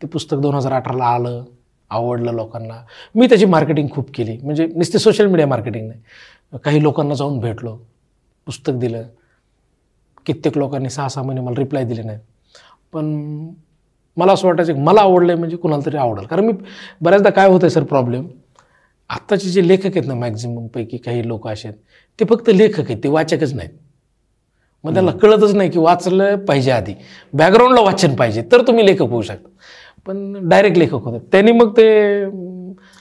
[0.01, 1.43] ते पुस्तक दोन हजार अठराला आलं
[1.89, 2.85] आवडलं लोकांना.
[3.15, 4.37] मी त्याची मार्केटिंग खूप केली.
[4.37, 6.57] म्हणजे नुसते सोशल मीडिया मार्केटिंग नाही.
[6.63, 7.75] काही लोकांना जाऊन भेटलो
[8.45, 9.03] पुस्तक दिलं.
[10.25, 12.21] कित्येक लोकांनी सहा सहा महिने मला रिप्लाय दिले नाहीत.
[12.93, 13.05] पण
[14.17, 16.25] मला असं वाटायचं की मला आवडलं आहे म्हणजे कुणाला तरी आवडेल.
[16.27, 16.53] कारण मी
[17.01, 18.27] बऱ्याचदा काय होतं आहे सर प्रॉब्लेम
[19.09, 21.79] आत्ताचे जे लेखक आहेत ना मॅक्झिममपैकी काही लोक असे आहेत
[22.19, 23.69] ते फक्त लेखक आहेत ते वाचकच नाहीत.
[24.83, 26.93] मग त्याला कळतच नाही की वाचलं पाहिजे आधी.
[27.33, 29.49] बॅकग्राऊंडला वाचन पाहिजे तर तुम्ही लेखक होऊ शकता.
[30.05, 31.87] पण डायरेक्ट लेखक होते त्यांनी मग ते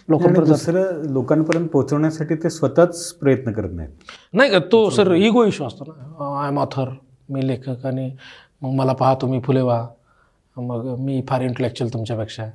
[0.08, 3.90] लोकांपर्यंत दुसरं लोकांपर्यंत पोहोचवण्यासाठी ते स्वतःच प्रयत्न करत नाहीत.
[4.34, 4.58] नाही का?
[4.72, 6.40] तो सर इगो इश्यू असतो ना.
[6.42, 6.88] आय एम ऑथर
[7.28, 8.10] मी लेखक आणि
[8.62, 9.86] मग मला पहा तुम्ही फुले व्हा.
[10.56, 12.46] मग मी फार इंटलेक्च्युअल तुमच्यापेक्षा.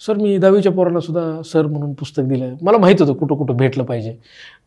[0.00, 3.84] सर मी दहावीच्या पोराला सुद्धा सर म्हणून पुस्तक दिलं मला माहीत होतं कुठं कुठं भेटलं
[3.84, 4.16] पाहिजे.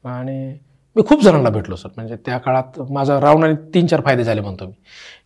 [0.05, 0.58] आणि
[0.95, 1.89] मी खूप जणांना भेटलो सर.
[1.95, 4.73] म्हणजे त्या काळात माझा रावणाने तीन चार फायदे झाले म्हणतो मी.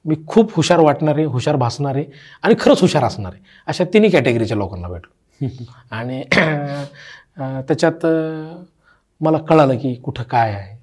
[0.05, 2.05] मी खूप हुशार वाटणारे हुशार भासणारे
[2.43, 5.45] आणि खरंच हुशार असणारे अशा तिन्ही कॅटेगरीच्या लोकांना भेटलो.
[5.91, 6.23] आणि
[7.39, 8.05] त्याच्यात
[9.21, 10.73] मला कळालं की कुठं काय आहे.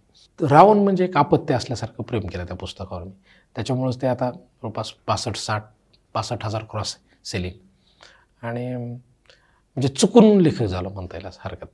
[0.40, 3.10] रावण म्हणजे एक अपत्य असल्यासारखं प्रेम केलं त्या पुस्तकावर मी.
[3.54, 5.64] त्याच्यामुळंच ते आता जवळपास पासष्ट साठ
[6.14, 11.66] पासष्ट हजार क्रॉस सेलिंग आणि म्हणजे चुकून लेखक झालं म्हणता येईल हरकत.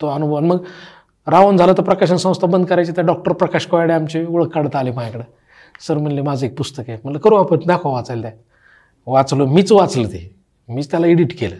[0.00, 0.40] तो अनुभव.
[0.40, 0.64] मग
[1.26, 4.90] रावण झालं तर प्रकाशन संस्था बंद करायची त्या डॉक्टर प्रकाश कोयाडे आमचे ओळख काढता आले
[4.90, 5.22] माझ्याकडे.
[5.80, 6.98] सर म्हणले माझं एक पुस्तक आहे.
[7.04, 8.32] म्हणलं करू आपण दाखवा वाचायला द्या.
[9.06, 10.36] वाचलो मीच वाचलं ते.
[10.68, 11.56] मीच त्याला एडिट केलं.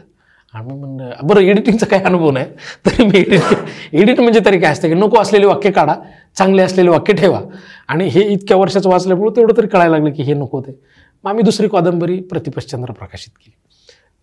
[0.54, 2.46] आणि मग म्हणलं बरं एडिटिंगचा काही अनुभव नाही.
[2.86, 5.94] तरी मी एडिट एडिट म्हणजे तरी काय असतं की नको असलेले वाक्य काढा
[6.36, 7.40] चांगले असलेले वाक्य ठेवा.
[7.88, 10.78] आणि हे इतक्या वर्षाचं वाचल्यामुळं तेवढं तरी कळायला लागलं की हे नको ते.
[11.24, 13.56] मग आम्ही दुसरी कादंबरी प्रतिपश्चंद्र प्रकाशित केली.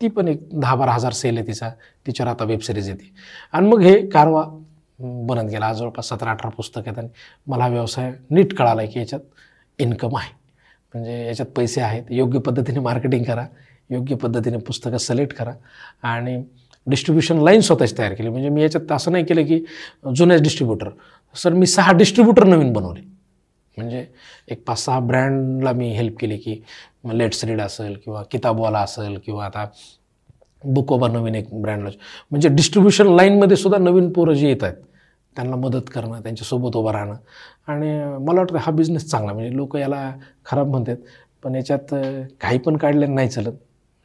[0.01, 1.69] ती पण एक दहा बारा हजार सेल आहे तिचा.
[2.05, 3.11] तिच्यावर आता वेबसिरीज येते
[3.53, 4.43] आणि मग हे कारवा
[4.99, 5.73] बनत गेला.
[5.73, 7.07] जवळपास सतरा अठरा पुस्तक आहेत आणि
[7.47, 9.21] मला व्यवसाय नीट कळाला की याच्यात
[9.79, 10.31] इन्कम आहे.
[10.93, 12.03] म्हणजे याच्यात पैसे आहेत.
[12.09, 13.45] योग्य पद्धतीने मार्केटिंग करा.
[13.91, 15.53] योग्य पद्धतीने पुस्तकं सिलेक्ट करा.
[16.03, 16.41] आणि
[16.87, 18.29] डिस्ट्रीब्युशन लाईन स्वतःच तयार केली.
[18.29, 19.63] म्हणजे मी याच्यात असं नाही केलं की
[20.15, 20.89] जुनेच डिस्ट्रीब्युटर
[21.35, 23.01] सर मी सहा डिस्ट्रीब्युटर नवीन बनवले.
[23.77, 24.05] म्हणजे
[24.51, 26.61] एक पाच सहा ब्रँडला मी हेल्प केली की
[27.13, 29.65] लेट्स रीड असेल किंवा किताबवाला असेल किंवा आता
[30.63, 31.87] बुकोबा नवीन एक ब्रँड
[32.31, 34.75] म्हणजे डिस्ट्रीब्युशन लाईनमध्ये सुद्धा नवीन पोरं जे येत आहेत
[35.35, 37.15] त्यांना मदत करणं त्यांच्यासोबत उभं राहणं.
[37.67, 37.89] आणि
[38.25, 40.11] मला वाटतं हा बिझनेस चांगला म्हणजे लोक याला
[40.45, 40.97] खराब म्हणतात
[41.43, 41.93] पण याच्यात
[42.41, 43.53] काही पण काढलं नाही चालत.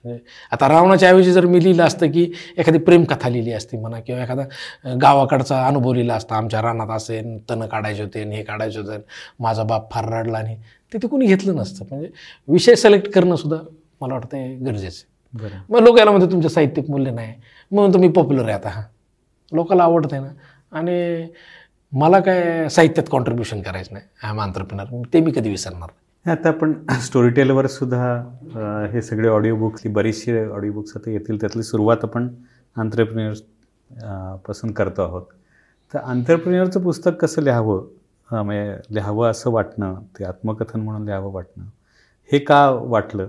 [0.07, 4.22] म्हणजे आता रावणाच्या ऐवजी जर मी लिहिलं असतं की एखादी प्रेमकथा लिहिली असती म्हणा किंवा
[4.22, 8.98] एखादा गावाकडचा अनुभव लिहिला असता आमच्या रानात असेल तणं काढायचे होते आणि हे काढायचे होते
[9.40, 10.57] माझा बाप फार रडला आणि
[10.92, 11.84] ते ते कोणी घेतलं नसतं.
[11.90, 12.09] म्हणजे
[12.48, 13.57] विषय सिलेक्ट करणं सुद्धा
[14.00, 15.04] मला वाटतं गरजेचं
[15.36, 15.48] आहे.
[15.68, 17.32] मग लोक याला म्हणते तुमचं साहित्यिक मूल्य नाही.
[17.72, 18.82] म्हणून तुम्ही पॉप्युलर आहे आता हां.
[19.52, 20.28] लोकांना आवडत आहे ना.
[20.72, 21.26] आणि
[21.92, 26.04] मला काय साहित्यात कॉन्ट्रीब्युशन करायचं नाही आय एम आंतरप्रिनर ते मी कधी विसरणार नाही.
[26.26, 28.06] आता आपण स्टोरी टेलवर सुद्धा
[28.92, 32.28] हे सगळे ऑडिओ बुक्स बरीचशी ऑडिओ बुक्स आता येतील त्यातली सुरुवात आपण
[32.76, 35.22] आंतरप्रिन्युअर्सपासून करतो आहोत.
[35.94, 37.84] तर आंतरप्रिन्युअरचं पुस्तक कसं लिहावं?
[38.30, 41.64] म्हणजे लिहावं असं वाटणं ते आत्मकथन म्हणून लिहावं वाटणं
[42.30, 43.28] हे का वाटलं?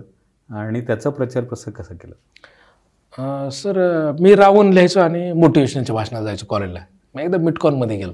[0.50, 3.50] आणि त्याचा प्रचार प्रसार कसा केला?
[3.52, 3.78] सर
[4.20, 6.80] मी राहून लिहायचो आणि मोटिवेशनच्या भाषणात जायचो कॉलेजला
[7.16, 8.14] मी एकदा मिटकॉनमध्ये गेलो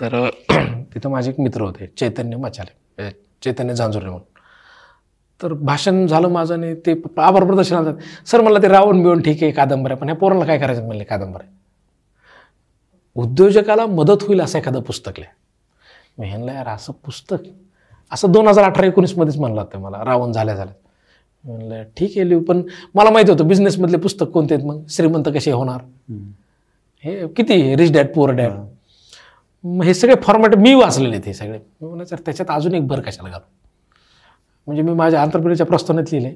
[0.00, 0.28] तर
[0.94, 2.80] तिथं माझे एक मित्र होते चैतन्य मचाले.
[3.44, 4.32] चैतन्य झांजुर्ले म्हणून.
[5.42, 7.94] तर भाषण झालं माझं आणि ते प- आभार प्रदर्शन आलं.
[8.26, 11.48] सर मला ते रावण बिवण ठीक आहे कादंबऱ्या पण ह्या पोराला काय करायचं म्हणले कादंबऱ्या?
[13.14, 15.32] उद्योजकाला मदत होईल असं एखादं पुस्तक लिहा.
[16.18, 17.36] मी ह्यांना यार असं पुस्तक?
[18.12, 20.74] असं दोन हजार अठरा एकोणीसमध्येच म्हणलं होतं मला रावण झाल्या झाल्या.
[21.44, 22.62] म्हणलं ठीक आहे लिहू पण
[22.94, 24.80] मला माहिती होतं बिझनेसमधले पुस्तक कोणते आहेत मग?
[24.88, 25.80] श्रीमंत कसे होणार?
[27.04, 28.52] हे किती रिच डॅड पुअर डॅड
[29.64, 31.58] हे सगळे फॉर्मॅट मी वाचलेले ते सगळे.
[31.58, 33.44] मी म्हणायचं "अरे त्याच्यात अजून एक भर कशाला घालू?
[34.66, 36.30] म्हणजे मी माझ्या आंतरप्रिनरच्या प्रस्तावनेत लिहिले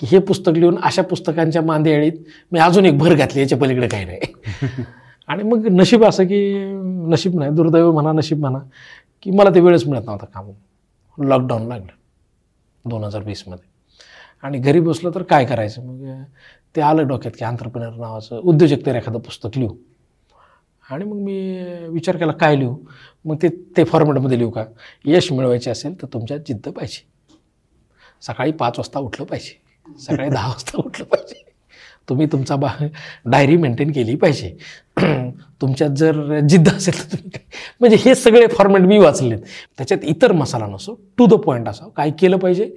[0.00, 2.12] की हे पुस्तक लिहून अशा पुस्तकांच्या मांदेळीत
[2.52, 4.18] मी अजून एक भर घातली याच्या पलीकडे काही नाही.
[5.28, 6.54] आणि मग नशीब असं की
[7.10, 8.58] नशीब नाही दुर्दैव म्हणा नशीब म्हणा
[9.22, 10.50] की मला ते वेळच मिळत नव्हता काम
[11.28, 11.92] लॉकडाऊन लागलं
[12.88, 13.66] दोन हजार वीसमध्ये
[14.42, 15.82] आणि घरी बसलो तर काय करायचं?
[15.82, 16.22] मग
[16.76, 19.74] ते आलं डोक्यात की आंतरप्रिनर नावाचं उद्योजकतेवर एखादं पुस्तक लिहू.
[20.88, 22.76] आणि मग मी विचार केला काय लिहू?
[23.24, 24.64] मग ते ते फॉर्मॅटमध्ये लिहू का?
[25.04, 27.06] यश मिळवायचे असेल तर तुमच्यात जिद्द पाहिजे.
[28.22, 29.58] सकाळी पाच वाजता उठलं पाहिजे.
[29.98, 31.42] सकाळी दहा वाजता उठलं पाहिजे.
[32.08, 32.68] तुम्ही तुमचा बा
[33.26, 34.56] डायरी मेंटेन केली पाहिजे.
[35.60, 37.44] तुमच्यात जर जिद्द असेल तर तुम्ही काय?
[37.80, 39.38] म्हणजे हे सगळे फॉर्मॅट मी वाचलेत.
[39.78, 40.94] त्याच्यात इतर मसाला नसो.
[41.18, 42.70] टू द पॉईंट असावं काय केलं पाहिजे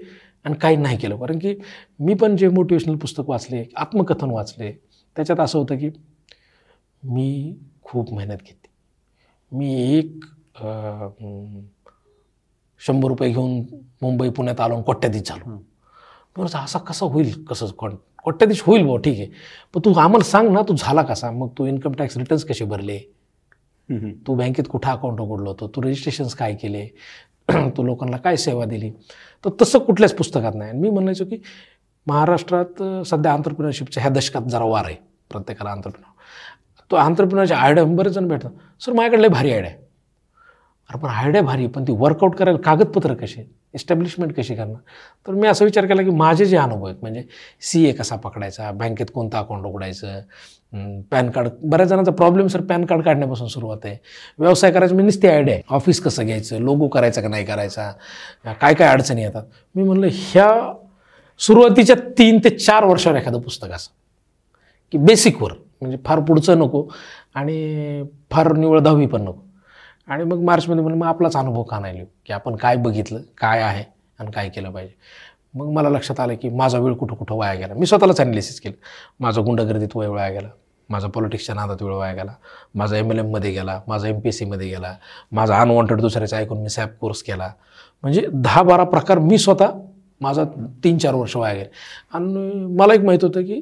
[0.45, 1.17] आणि काय नाही केलं.
[1.17, 1.55] कारण की
[1.99, 4.71] मी पण जे मोटिवेशनल पुस्तक वाचले आत्मकथन वाचले
[5.15, 5.89] त्याच्यात असं होतं की
[7.03, 8.69] मी खूप मेहनत घेतली.
[9.51, 10.25] मी एक
[12.79, 13.59] शंभर रुपये घेऊन
[14.01, 15.57] मुंबई पुण्यात आलो आणि कोट्याधीश झालो.
[16.37, 17.43] बरं असा कसा होईल?
[17.45, 17.95] कसं कोण?
[18.23, 19.27] कोट्याधीश होईल भाऊ ठीक आहे.
[19.73, 21.31] पण तू आम्हाला सांग ना तू झाला कसा?
[21.31, 22.99] मग तू इन्कम टॅक्स रिटर्न्स कसे भरले?
[24.27, 25.67] तू बँकेत कुठं अकाउंट उघडलं होतं?
[25.75, 26.87] तू रजिस्ट्रेशन्स काय केले?
[27.77, 28.91] तू लोकांना काय सेवा दिली?
[29.45, 30.69] तर तसं कुठल्याच पुस्तकात नाही.
[30.69, 31.37] आणि मी म्हणायचो की
[32.07, 34.95] महाराष्ट्रात सध्या आंतरप्रिनरशिपच्या ह्या दशकात जरा वार आहे.
[35.29, 36.10] प्रत्येकाला आंतरप्रिनर
[36.91, 38.51] तो आंतरप्रिनरच्या आयडिया बरेच जण भेटतात.
[38.81, 39.79] सर माझ्याकडे लय भारी आयडिया आहे.
[40.89, 44.79] अरे पण आयडिया भारी पण ती वर्कआउट करायला कागदपत्र कसे एस्टॅब्लिशमेंट कशी करणार?
[45.27, 47.23] तर मी असा विचार केला की माझे जे अनुभव आहेत म्हणजे
[47.61, 50.19] सी ए कसा पकडायचा बँकेत कोणतं अकाउंट उघडायचं
[51.11, 53.97] पॅन कार्ड बऱ्याच जणांचा प्रॉब्लेम सर पॅन कार्ड काढण्यापासून सुरुवात आहे.
[54.39, 55.63] व्यवसाय करायचं मी नुसती आयडिया आहे.
[55.69, 57.91] ऑफिस कसं घ्यायचं लोगो करायचा का नाही करायचा
[58.61, 59.43] काय काय अडचणी येतात?
[59.75, 60.73] मी म्हणलं ह्या
[61.39, 63.91] सुरुवातीच्या तीन ते चार वर्षावर एखादं पुस्तक असं
[64.93, 66.87] की बेसिकवर म्हणजे फार पुढचं नको
[67.35, 69.39] आणि फार निवळ दहावी पण नको.
[70.07, 72.05] आणि मग मार्चमध्ये म्हणून मग आपलाच अनुभव का नाही लिहू?
[72.25, 73.83] की आपण काय बघितलं काय आहे
[74.19, 74.93] आणि काय केलं पाहिजे?
[75.53, 77.73] मग मला लक्षात आलं की माझा वेळ कुठं कुठं वाया गेला.
[77.73, 78.75] मी स्वतःलाच ॲनालिसिस केलं.
[79.19, 80.47] माझा गुंडगर्दीत वेळ वाया गेला.
[80.89, 82.31] माझा पॉलिटिक्सच्या नादात वेळ वाया गेला.
[82.75, 83.81] माझा एम एल एममध्ये गेला.
[83.87, 84.95] माझा एम पी एस सीमध्ये गेला.
[85.31, 87.51] माझा अनवॉन्टेड दुसऱ्याचा ऐकून मी सॅप कोर्स केला.
[88.03, 89.67] म्हणजे दहा बारा प्रकार मी स्वतः
[90.21, 90.43] माझा
[90.83, 91.69] तीन चार वर्ष वाया गेले.
[92.13, 93.61] आणि मला एक माहीत होतं की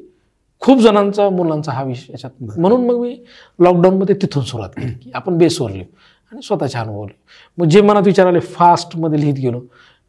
[0.59, 2.43] खूप जणांचा मुलांचा हा विषय याच्यात.
[2.59, 3.23] म्हणून मग मी
[3.59, 4.93] लॉकडाऊनमध्ये तिथून सुरुवात केली.
[4.93, 5.83] की आपण बेसवर लिहू
[6.31, 9.61] आणि स्वतःचे अनुभव लिहू मग जे मनात विचार आले फास्टमध्ये लिहित गेलो.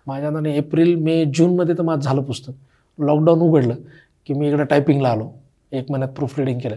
[0.07, 2.53] माझ्या नाने एप्रिल मे जूनमध्ये तर माझं झालं पुस्तक.
[2.99, 3.75] लॉकडाऊन उघडलं
[4.27, 5.31] की मी इकडं टायपिंगला आलो.
[5.73, 6.77] एक महिन्यात प्रूफ रिडिंग केलं.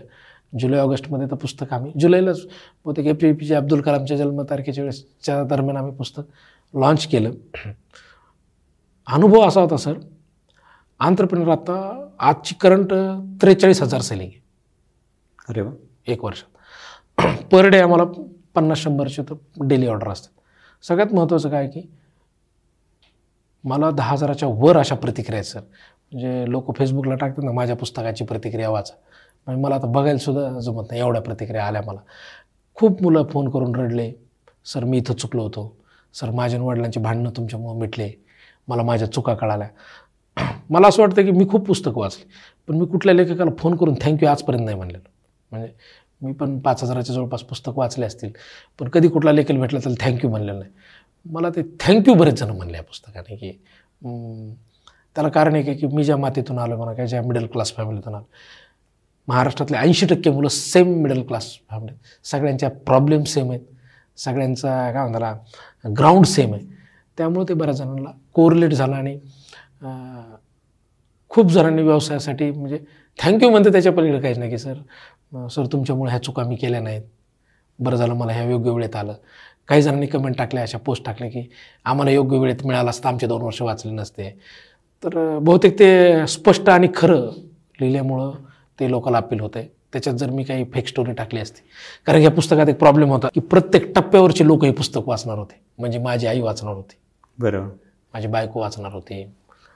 [0.60, 2.42] जुलै ऑगस्टमध्ये तर पुस्तक आम्ही जुलैलाच
[2.86, 6.22] बहुतेक ए पी जे अब्दुल कलामच्या जन्मतारखेच्या वेळेसच्या दरम्यान आम्ही पुस्तक
[6.74, 7.32] लॉन्च केलं.
[9.08, 9.94] अनुभव असा होता सर.
[11.00, 12.94] आंतरप्रिनर आता आजची करंट
[13.42, 14.42] त्रेचाळीस हजार सेलिंग आहे.
[15.50, 15.72] अरे वा.
[16.08, 18.04] एक वर्षात पर डे आम्हाला
[18.56, 20.30] पन्नास शंभरचे तर डेली ऑर्डर असतात.
[20.84, 21.82] सगळ्यात महत्त्वाचं काय की
[23.64, 25.60] मला दहा हजाराच्या वर अशा प्रतिक्रिया आहेत सर.
[25.60, 28.94] म्हणजे लोक फेसबुकला टाकतात ना माझ्या पुस्तकाची प्रतिक्रिया वाचा.
[29.48, 32.00] म्हणजे मला आता बघायला सुद्धा जमत नाही एवढ्या प्रतिक्रिया आल्या मला.
[32.76, 34.12] खूप मुलं फोन करून रडले
[34.66, 35.76] सर मी इथं चुकलो होतो.
[36.14, 38.12] सर माझ्या वडिलांची भांडणं तुमच्यामुळं मिटले.
[38.68, 39.68] मला माझ्या चुका कळाल्या.
[40.38, 42.24] मला असं वाटतं की मी खूप पुस्तकं वाचली
[42.68, 45.00] पण मी कुठल्या लेखकाला फोन करून थँक्यू आजपर्यंत नाही म्हणलेलं.
[45.52, 45.72] म्हणजे
[46.22, 48.30] मी पण पाच हजाराच्या जवळपास पुस्तक वाचले असतील
[48.80, 50.72] पण कधी कुठला लेखक भेटला तर थँक्यू म्हणलेलं नाही.
[51.26, 53.52] मला ते थँक्यू बरेच जण म्हणले या पुस्तकाने की
[55.16, 58.16] त्याला कारण एक आहे की मी ज्या मातीतून आलो म्हणा काय ज्या मिडल क्लास फॅमिलीतून
[58.16, 58.26] आलो
[59.28, 63.62] महाराष्ट्रातले ऐंशी टक्के मुलं सेम मिडल क्लास फॅमिली सगळ्यांच्या प्रॉब्लेम सेम आहेत
[64.18, 65.34] सगळ्यांचा काय म्हणताला
[65.98, 66.66] ग्राउंड सेम आहे.
[67.18, 69.18] त्यामुळे ते बऱ्याच जणांना कोरिलेट झालं आणि
[71.32, 72.80] खूप जणांनी व्यवसायासाठी म्हणजे
[73.20, 77.02] थँक्यू म्हणते त्याच्या पलीकडे काहीच नाही की सर सर तुमच्यामुळे ह्या चुका मी केल्या नाहीत.
[77.80, 79.14] बरं झालं मला ह्या योग्य वेळेत आलं.
[79.68, 81.48] काही जणांनी कमेंट टाकल्या अशा पोस्ट टाकल्या की
[81.86, 84.30] आम्हाला योग्य वेळेत मिळालं असतं आमचे दोन वर्ष वाचले नसते.
[85.04, 87.30] तर बहुतेक ते स्पष्ट आणि खरं
[87.80, 88.32] लिहिल्यामुळं
[88.80, 91.62] ते लोकांना अपील होतं आहे त्याच्यात जर मी काही फेक स्टोरी टाकली असती.
[92.06, 95.62] कारण या पुस्तकात एक प्रॉब्लेम होता की प्रत्येक टप्प्यावरचे लोक हे पुस्तक वाचणार होते.
[95.80, 96.96] म्हणजे माझी आई वाचणार होती.
[97.40, 97.68] बरोबर
[98.14, 99.24] माझी बायको वाचणार होती.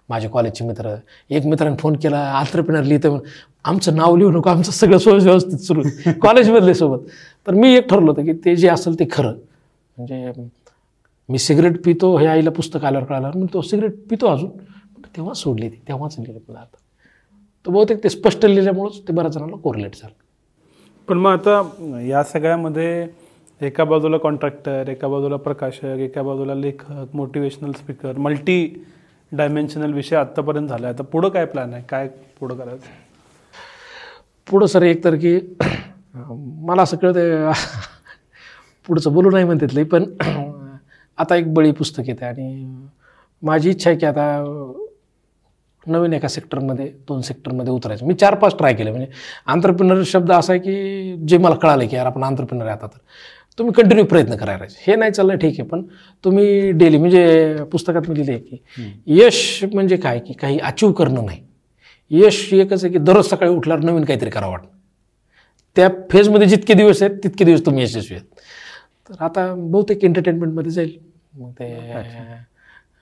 [0.10, 0.96] माझे कॉलेजचे मित्र.
[1.30, 3.18] एक मित्राने फोन केला आंतरप्रिनर लिहितं
[3.66, 5.82] आमचं नाव लिहू नको आमचं सगळं सोय व्यवस्थित सुरू.
[6.22, 7.08] कॉलेजमधले सोबत.
[7.48, 9.34] तर मी एक ठरलं होतं की ते जे असेल ते खरं.
[9.98, 10.32] म्हणजे
[11.30, 13.32] मी सिगरेट पितो हे आईला पुस्तक आल्यावर कळालं.
[13.36, 14.50] मी तो सिगरेट पितो अजून.
[15.18, 15.80] तेव्हा सोडली ती.
[15.88, 16.76] तेव्हाच लिहिलं पण आता
[17.66, 20.14] तर बहुतेक ते स्पष्ट लिहिल्यामुळंच ते बऱ्याच जणांना कोरिलेट झालं.
[21.08, 23.08] पण मग आता या सगळ्यामध्ये
[23.62, 28.84] एका बाजूला कॉन्ट्रॅक्टर एका बाजूला प्रकाशक एका बाजूला लेखक मोटिवेशनल स्पीकर मल्टी
[29.32, 31.84] डायमेन्शनल विषय आत्तापर्यंत झाला तर पुढं काय प्लॅन आहे?
[31.90, 32.08] काय
[32.40, 32.86] पुढं करायचं?
[34.48, 35.40] पुढं सर एकतर की
[36.16, 37.52] मला असं कळतं
[38.88, 40.04] पुढचं बोलू नाही म्हणतात पण
[41.18, 42.66] आता एक बळी पुस्तक येते आणि
[43.44, 44.26] माझी इच्छा आहे की आता
[45.84, 48.06] नवीन एका सेक्टरमध्ये दोन सेक्टरमध्ये उतरायचं.
[48.06, 48.92] मी चार पाच ट्राय केले.
[48.92, 49.08] म्हणजे
[49.48, 52.98] आंतरप्रिनर शब्द असा आहे की जे मला कळालं की यार आपण आंतरप्रिनर आहे आता तर.
[53.58, 55.82] तुम्ही कंटिन्यू प्रयत्न करायला हे नाही चाललं ठीक आहे पण
[56.24, 61.26] तुम्ही डेली म्हणजे पुस्तकात मी लिहिले आहे की यश म्हणजे काय की काही अचीव करणं
[61.26, 61.42] नाही.
[62.12, 64.68] यश एकच आहे की दररोज सकाळी उठल्यावर नवीन काहीतरी करावं वाटतं.
[65.76, 68.28] त्या फेजमध्ये जितके दिवस आहेत तितके दिवस तुम्ही यशस्वी आहेत.
[69.10, 70.98] तर आता बहुतेक एंटरटेनमेंटमध्ये जाईल.
[71.34, 71.76] मग ते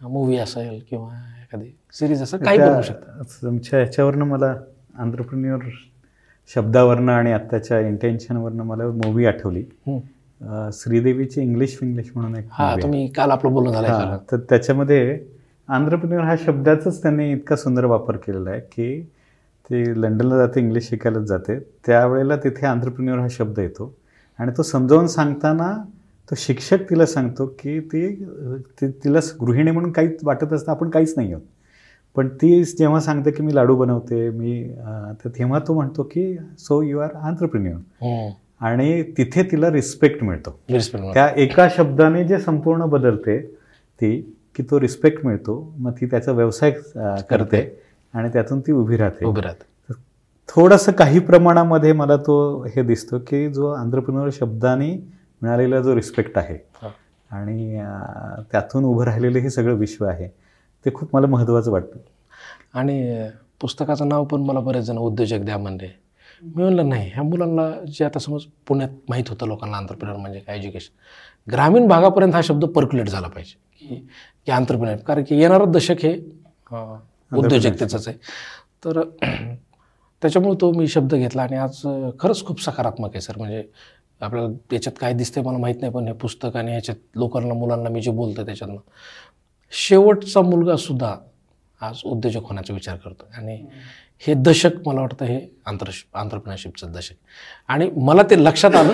[0.02, 1.10] मूवी असेल किंवा
[1.42, 3.22] एखादी सिरीज असेल काही बनवू शकता.
[3.42, 4.54] तुमच्या ह्याच्यावरनं मला
[5.00, 5.70] आंध्रप्रिन्युअर
[6.56, 9.64] शब्दावरनं आणि आत्ताच्या इंटेन्शनवरनं मला मूवी आठवली.
[10.74, 12.76] श्रीदेवीची इंग्लिश फिंग्लिश म्हणून एक हा.
[12.82, 15.20] तुम्ही काल आपलं बोलणं झालं तर त्याच्यामध्ये
[15.70, 19.02] आंध्रप्रिन्युअर हा शब्दाचाच त्यांनी इतका सुंदर वापर केलेला आहे की
[19.70, 21.58] ते लंडनला जाते इंग्लिश शिकायलाच जाते.
[21.86, 23.94] त्यावेळेला तिथे आंध्रप्रिन्युअर हा शब्द येतो.
[24.40, 25.72] आणि तो समजावून सांगताना
[26.32, 28.08] तो शिक्षक तिला सांगतो की ती
[28.82, 31.44] तिला गृहिणी म्हणून काहीच वाटत असतं आपण काहीच नाही आहोत.
[32.16, 34.62] पण ती जेव्हा सांगते की मी लाडू बनवते मी
[35.26, 37.80] तेव्हा तो म्हणतो की सो यू आर आंध्रप्रिन्युअर
[38.62, 40.60] आणि तिथे तिला रिस्पेक्ट मिळतो.
[41.14, 43.40] त्या एका शब्दाने जे संपूर्ण बदलते
[44.02, 44.20] ती
[44.56, 46.72] की तो रिस्पेक्ट मिळतो मग ती त्याचा व्यवसाय
[47.30, 47.82] करते.
[48.14, 49.26] आणि त्यातून ती उभी राहते.
[49.26, 49.94] उभे राहत.
[50.50, 52.36] थोडंसं काही प्रमाणामध्ये मला तो
[52.66, 54.92] हे दिसतो की जो आंध्रप्रिनर शब्दाने
[55.42, 56.58] मिळालेला जो रिस्पेक्ट आहे.
[57.32, 57.82] आणि
[58.52, 60.28] त्यातून उभं राहिलेलं हे सगळं विश्व आहे
[60.86, 62.00] ते खूप मला महत्त्वाचं वाटतं.
[62.74, 63.28] आणि
[63.62, 65.88] पुस्तकाचं नाव पण मला बरेच जण उद्योजक द्या म्हणले.
[66.42, 67.10] मी म्हणलं नाही.
[67.12, 72.34] ह्या मुलांना जे आता समज पुण्यात माहीत होतं लोकांना आंतरप्रिनर म्हणजे काय एज्युकेशन ग्रामीण भागापर्यंत
[72.34, 73.56] हा शब्द पर्क्युलेट झाला पाहिजे.
[73.80, 73.96] की
[74.46, 76.14] की आंतरप्रिनर कारण की येणारं दशक हे
[77.32, 78.18] उद्योजकतेचंच आहे.
[78.86, 79.02] तर
[80.22, 81.82] त्याच्यामुळे तो मी शब्द घेतला आणि आज
[82.20, 83.38] खरंच खूप सकारात्मक आहे सर.
[83.38, 83.64] म्हणजे
[84.22, 88.02] आपल्याला याच्यात काय दिसतंय मला माहीत नाही पण हे पुस्तक आणि ह्याच्यात लोकांना मुलांना मी
[88.02, 88.78] जे बोलतो त्याच्यातनं.
[89.72, 91.16] शेवटचा मुलगासुद्धा
[91.82, 93.58] आज उद्योजक होण्याचा विचार करतो आणि
[94.20, 97.14] हे दशक मला वाटतं हे आंतर आंतरप्रिनरशिपचं दशक.
[97.68, 98.94] आणि मला ते लक्षात आलं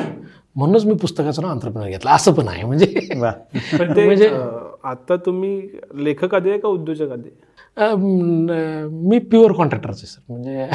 [0.55, 2.11] म्हणूनच मी पुस्तकाचं नाव आंतरप्रिनर घेतलं.
[2.11, 2.63] असं पण आहे.
[2.63, 3.31] म्हणजे वा.
[3.79, 4.37] पण ते म्हणजे-
[4.83, 7.29] आता तुम्ही लेखक आधी आहे का उद्योजक आधी
[9.07, 10.21] मी प्युअर कॉन्ट्रॅक्टरच आहे सर.
[10.29, 10.67] म्हणजे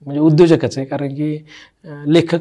[0.00, 0.86] म्हणजे उद्योजकच आहे.
[0.86, 1.44] कारण की
[2.06, 2.38] लेखक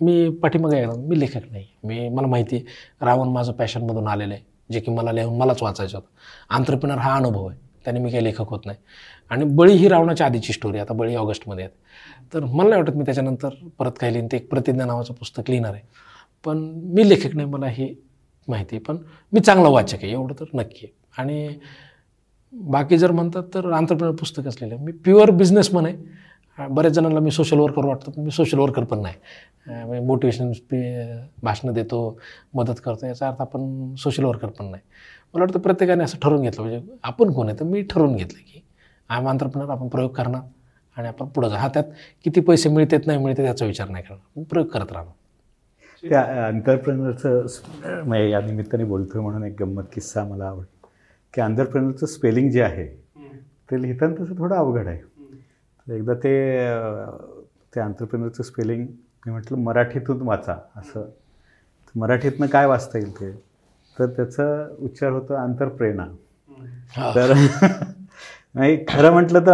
[0.00, 0.86] मी पाठीमागे आहे.
[0.86, 1.66] ना, मी लेखक नाही.
[1.84, 2.64] मी मला माहिती आहे
[3.06, 4.46] रावण माझं पॅशनमधून आलेलं आहे.
[4.72, 6.14] जे की मला लिहून मलाच वाचायचं होतं.
[6.54, 7.67] आंतरप्रिनर हा अनुभव आहे.
[7.88, 8.78] त्याने मी काही लेखक होत नाही.
[9.30, 13.04] आणि बळी ही रावणाच्या आधीची स्टोरी आता बळी ऑगस्टमध्ये आहे तर मला नाही वाटत मी
[13.04, 15.82] त्याच्यानंतर परत काही लिहिन ते एक प्रतिज्ञा नावाचं पुस्तक लिहिणार आहे.
[16.44, 16.58] पण
[16.94, 17.88] मी लेखक नाही मला हे
[18.48, 18.96] माहिती आहे पण
[19.32, 20.92] मी चांगला वाचक आहे एवढं तर नक्की आहे.
[21.18, 21.48] आणि
[22.52, 25.96] बाकी जर म्हणतात तर आंतरप्रिनर पुस्तक असलेलं मी प्युअर बिझनेसमन आहे.
[26.58, 30.00] बऱ्याच जणांना मी सोशल वर्कर वाटतो पण मी सोशल वर्कर पण नाही.
[30.06, 31.98] मोटिवेशन म्हणजे भाषणं देतो
[32.54, 34.82] मदत करतो याचा अर्थ आपण सोशल वर्कर पण नाही.
[35.34, 37.58] मला वाटतं प्रत्येकाने असं ठरवून घेतलं म्हणजे आपण कोण आहे?
[37.60, 38.62] तर मी ठरवून घेतलं की
[39.10, 40.40] आम आंतरप्रणार आपण प्रयोग करणार
[40.96, 41.84] आणि आपण पुढं जा हा त्यात
[42.24, 44.20] किती पैसे मिळतात नाही मिळतात याचा विचार नाही करणार.
[44.30, 45.12] आपण प्रयोग करत राहणार.
[46.02, 47.46] त्या अंतरप्रेनरचं
[48.06, 50.88] म्हणजे या निमित्ताने बोलतोय म्हणून एक गंमत किस्सा मला आवडतो.
[51.34, 52.86] की अंतरप्रेनरचं स्पेलिंग जे आहे
[53.70, 54.98] ते लिहिताना तसं थोडं अवघड आहे.
[55.86, 56.32] एकदा ते
[57.74, 58.86] ते अंतरप्रेनरचं स्पेलिंग
[59.26, 61.08] मी म्हटलं मराठीतून वाचा असं.
[61.94, 63.30] मराठीतनं काय वाचता येईल ते?
[63.98, 64.44] तर त्याचा
[64.80, 66.04] उच्चार होतो आंतरप्रेरणा.
[67.14, 67.32] तर
[68.54, 69.52] नाही खरं म्हटलं तर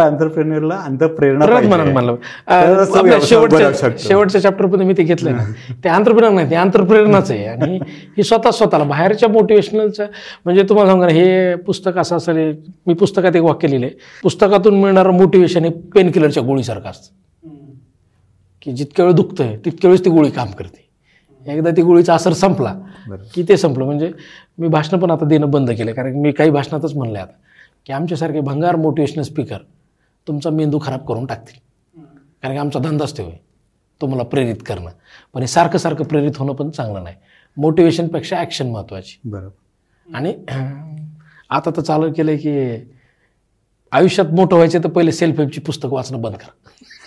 [2.99, 3.89] आपल्या व्यवसाय शेवटच्या.
[3.99, 5.37] शेवटच्या चॅप्टरमध्ये मी ते घेतलं
[5.83, 7.45] ते आंतरप्रिनर नाही ते आंतरप्रेरणाच आहे.
[7.45, 7.79] आणि
[8.17, 10.05] ही स्वतः स्वतःला बाहेरच्या मोटिवेशनलचं
[10.45, 12.55] म्हणजे तुम्हाला सांगा हे पुस्तक असं असेल
[12.87, 13.89] मी पुस्तकात एक वाक्य लिहिले
[14.23, 17.13] पुस्तकातून मिळणारं मोटिवेशन हे पेन किलरच्या गोळीसारखं असतं.
[18.61, 20.83] की जितक्या वेळ दुखतंय तितक्या वेळेस ती गोळी काम करते.
[21.45, 22.73] एकदा ती गोळीचा असर संपला.
[23.33, 23.85] की ते संपलं.
[23.85, 24.11] म्हणजे
[24.57, 27.33] मी भाषणं पण आता देणं बंद केलं कारण मी काही भाषणातच म्हणलं आता
[27.85, 29.57] की आमच्यासारखे भंगार मोटिवेशनल स्पीकर
[30.27, 31.59] तुमचा मेंदू खराब करून टाकतील.
[32.41, 33.33] कारण की आमचा धंदाच ते होय
[34.01, 34.89] तुम्हाला प्रेरित करणं.
[35.33, 37.15] पण हे सारखं सारखं प्रेरित होणं पण चांगलं नाही.
[37.57, 40.33] मोटिवेशनपेक्षा ॲक्शन महत्त्वाची बरोबर आणि
[41.49, 42.91] आता तर चालू केलं आहे की
[43.91, 46.51] आयुष्यात मोठं व्हायचं तर पहिले सेल्फ हेल्पची पुस्तक वाचणं बंद करा.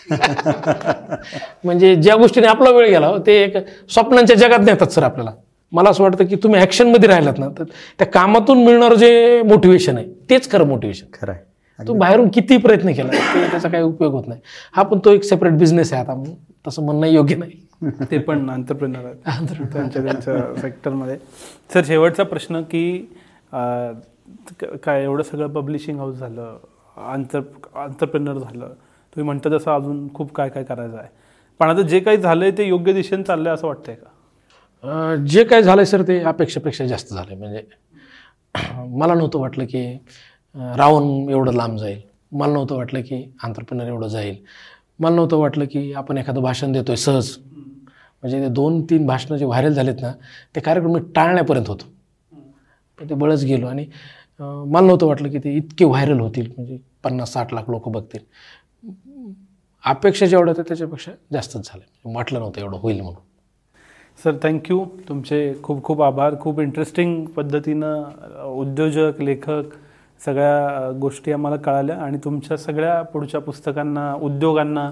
[1.64, 3.56] म्हणजे ज्या गोष्टीने आपला वेळ गेला हो, ते एक
[3.90, 5.30] स्वप्नांच्या जगात नेतात सर आपल्याला.
[5.72, 7.64] मला असं वाटतं की तुम्ही ॲक्शनमध्ये राहिलात ना तर
[7.98, 11.46] त्या कामातून मिळणारं जे मोटिवेशन आहे तेच खरं मोटिवेशन खरं आहे.
[11.78, 14.40] तू बाहेरून किती प्रयत्न केला ते त्याचा काही उपयोग होत नाही.
[14.74, 16.22] हा पण तो एक सेपरेट बिझनेस आहे आता.
[16.66, 18.06] तसं म्हणणं योग्य नाही.
[18.10, 19.68] ते पण अंतरप्रिनर आहेत.
[19.72, 21.16] त्यांच्या त्यांच्या सेक्टरमध्ये
[21.74, 22.98] सर शेवटचा प्रश्न की
[24.82, 26.56] काय एवढं सगळं पब्लिशिंग हाऊस झालं
[26.96, 27.40] आंतर
[27.74, 28.66] आंतरप्रिनर झालं.
[28.66, 31.08] तुम्ही म्हणता तसं अजून खूप काय काय करायचं आहे.
[31.60, 34.07] पण आता जे काही झालंय ते योग्य दिशेने चाललंय असं वाटतंय का?
[35.28, 37.62] जे काय झालं सर ते अपेक्षेपेक्षा जास्त झालं म्हणजे
[38.54, 39.82] मला नव्हतं वाटलं की
[40.76, 42.00] रावण एवढं लांब जाईल.
[42.32, 44.36] मला नव्हतं वाटलं की आंतरप्रिनर एवढं जाईल.
[45.00, 47.36] मला नव्हतं वाटलं की आपण एखादं भाषण देतो आहे सहज.
[48.22, 50.12] म्हणजे ते दोन तीन भाषणं जे व्हायरल झालेत ना
[50.54, 51.84] ते कार्यक्रम मी टाळण्यापर्यंत होतो.
[52.98, 53.86] पण ते बळच गेलो आणि
[54.40, 56.50] मला नव्हतं वाटलं की ते इतके व्हायरल होतील.
[56.56, 58.20] म्हणजे पन्नास साठ लाख लोक बघतील.
[59.84, 63.22] अपेक्षा जेवढ्या होत्या त्याच्यापेक्षा जास्तच झालं वाटलं नव्हतं एवढं होईल म्हणून.
[64.22, 66.34] सर थँक्यू तुमचे खूप खूप आभार.
[66.40, 69.74] खूप इंटरेस्टिंग पद्धतीनं उद्योजक लेखक
[70.20, 74.90] सगळ्या गोष्टी आम्हाला कळाल्या आणि तुमच्या सगळ्या पुढच्या पुस्तकांना उद्योगांना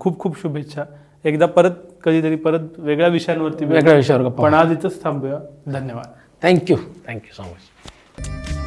[0.00, 0.84] खूप खूप शुभेच्छा.
[1.24, 1.70] एकदा परत
[2.04, 3.64] कधीतरी परत वेगळ्या विषयांवरती.
[3.64, 5.38] वेगळ्या विषयावर पण आज इथंच थांबूया.
[5.72, 6.06] धन्यवाद.
[6.42, 6.76] Thank you
[7.06, 8.59] thank you so much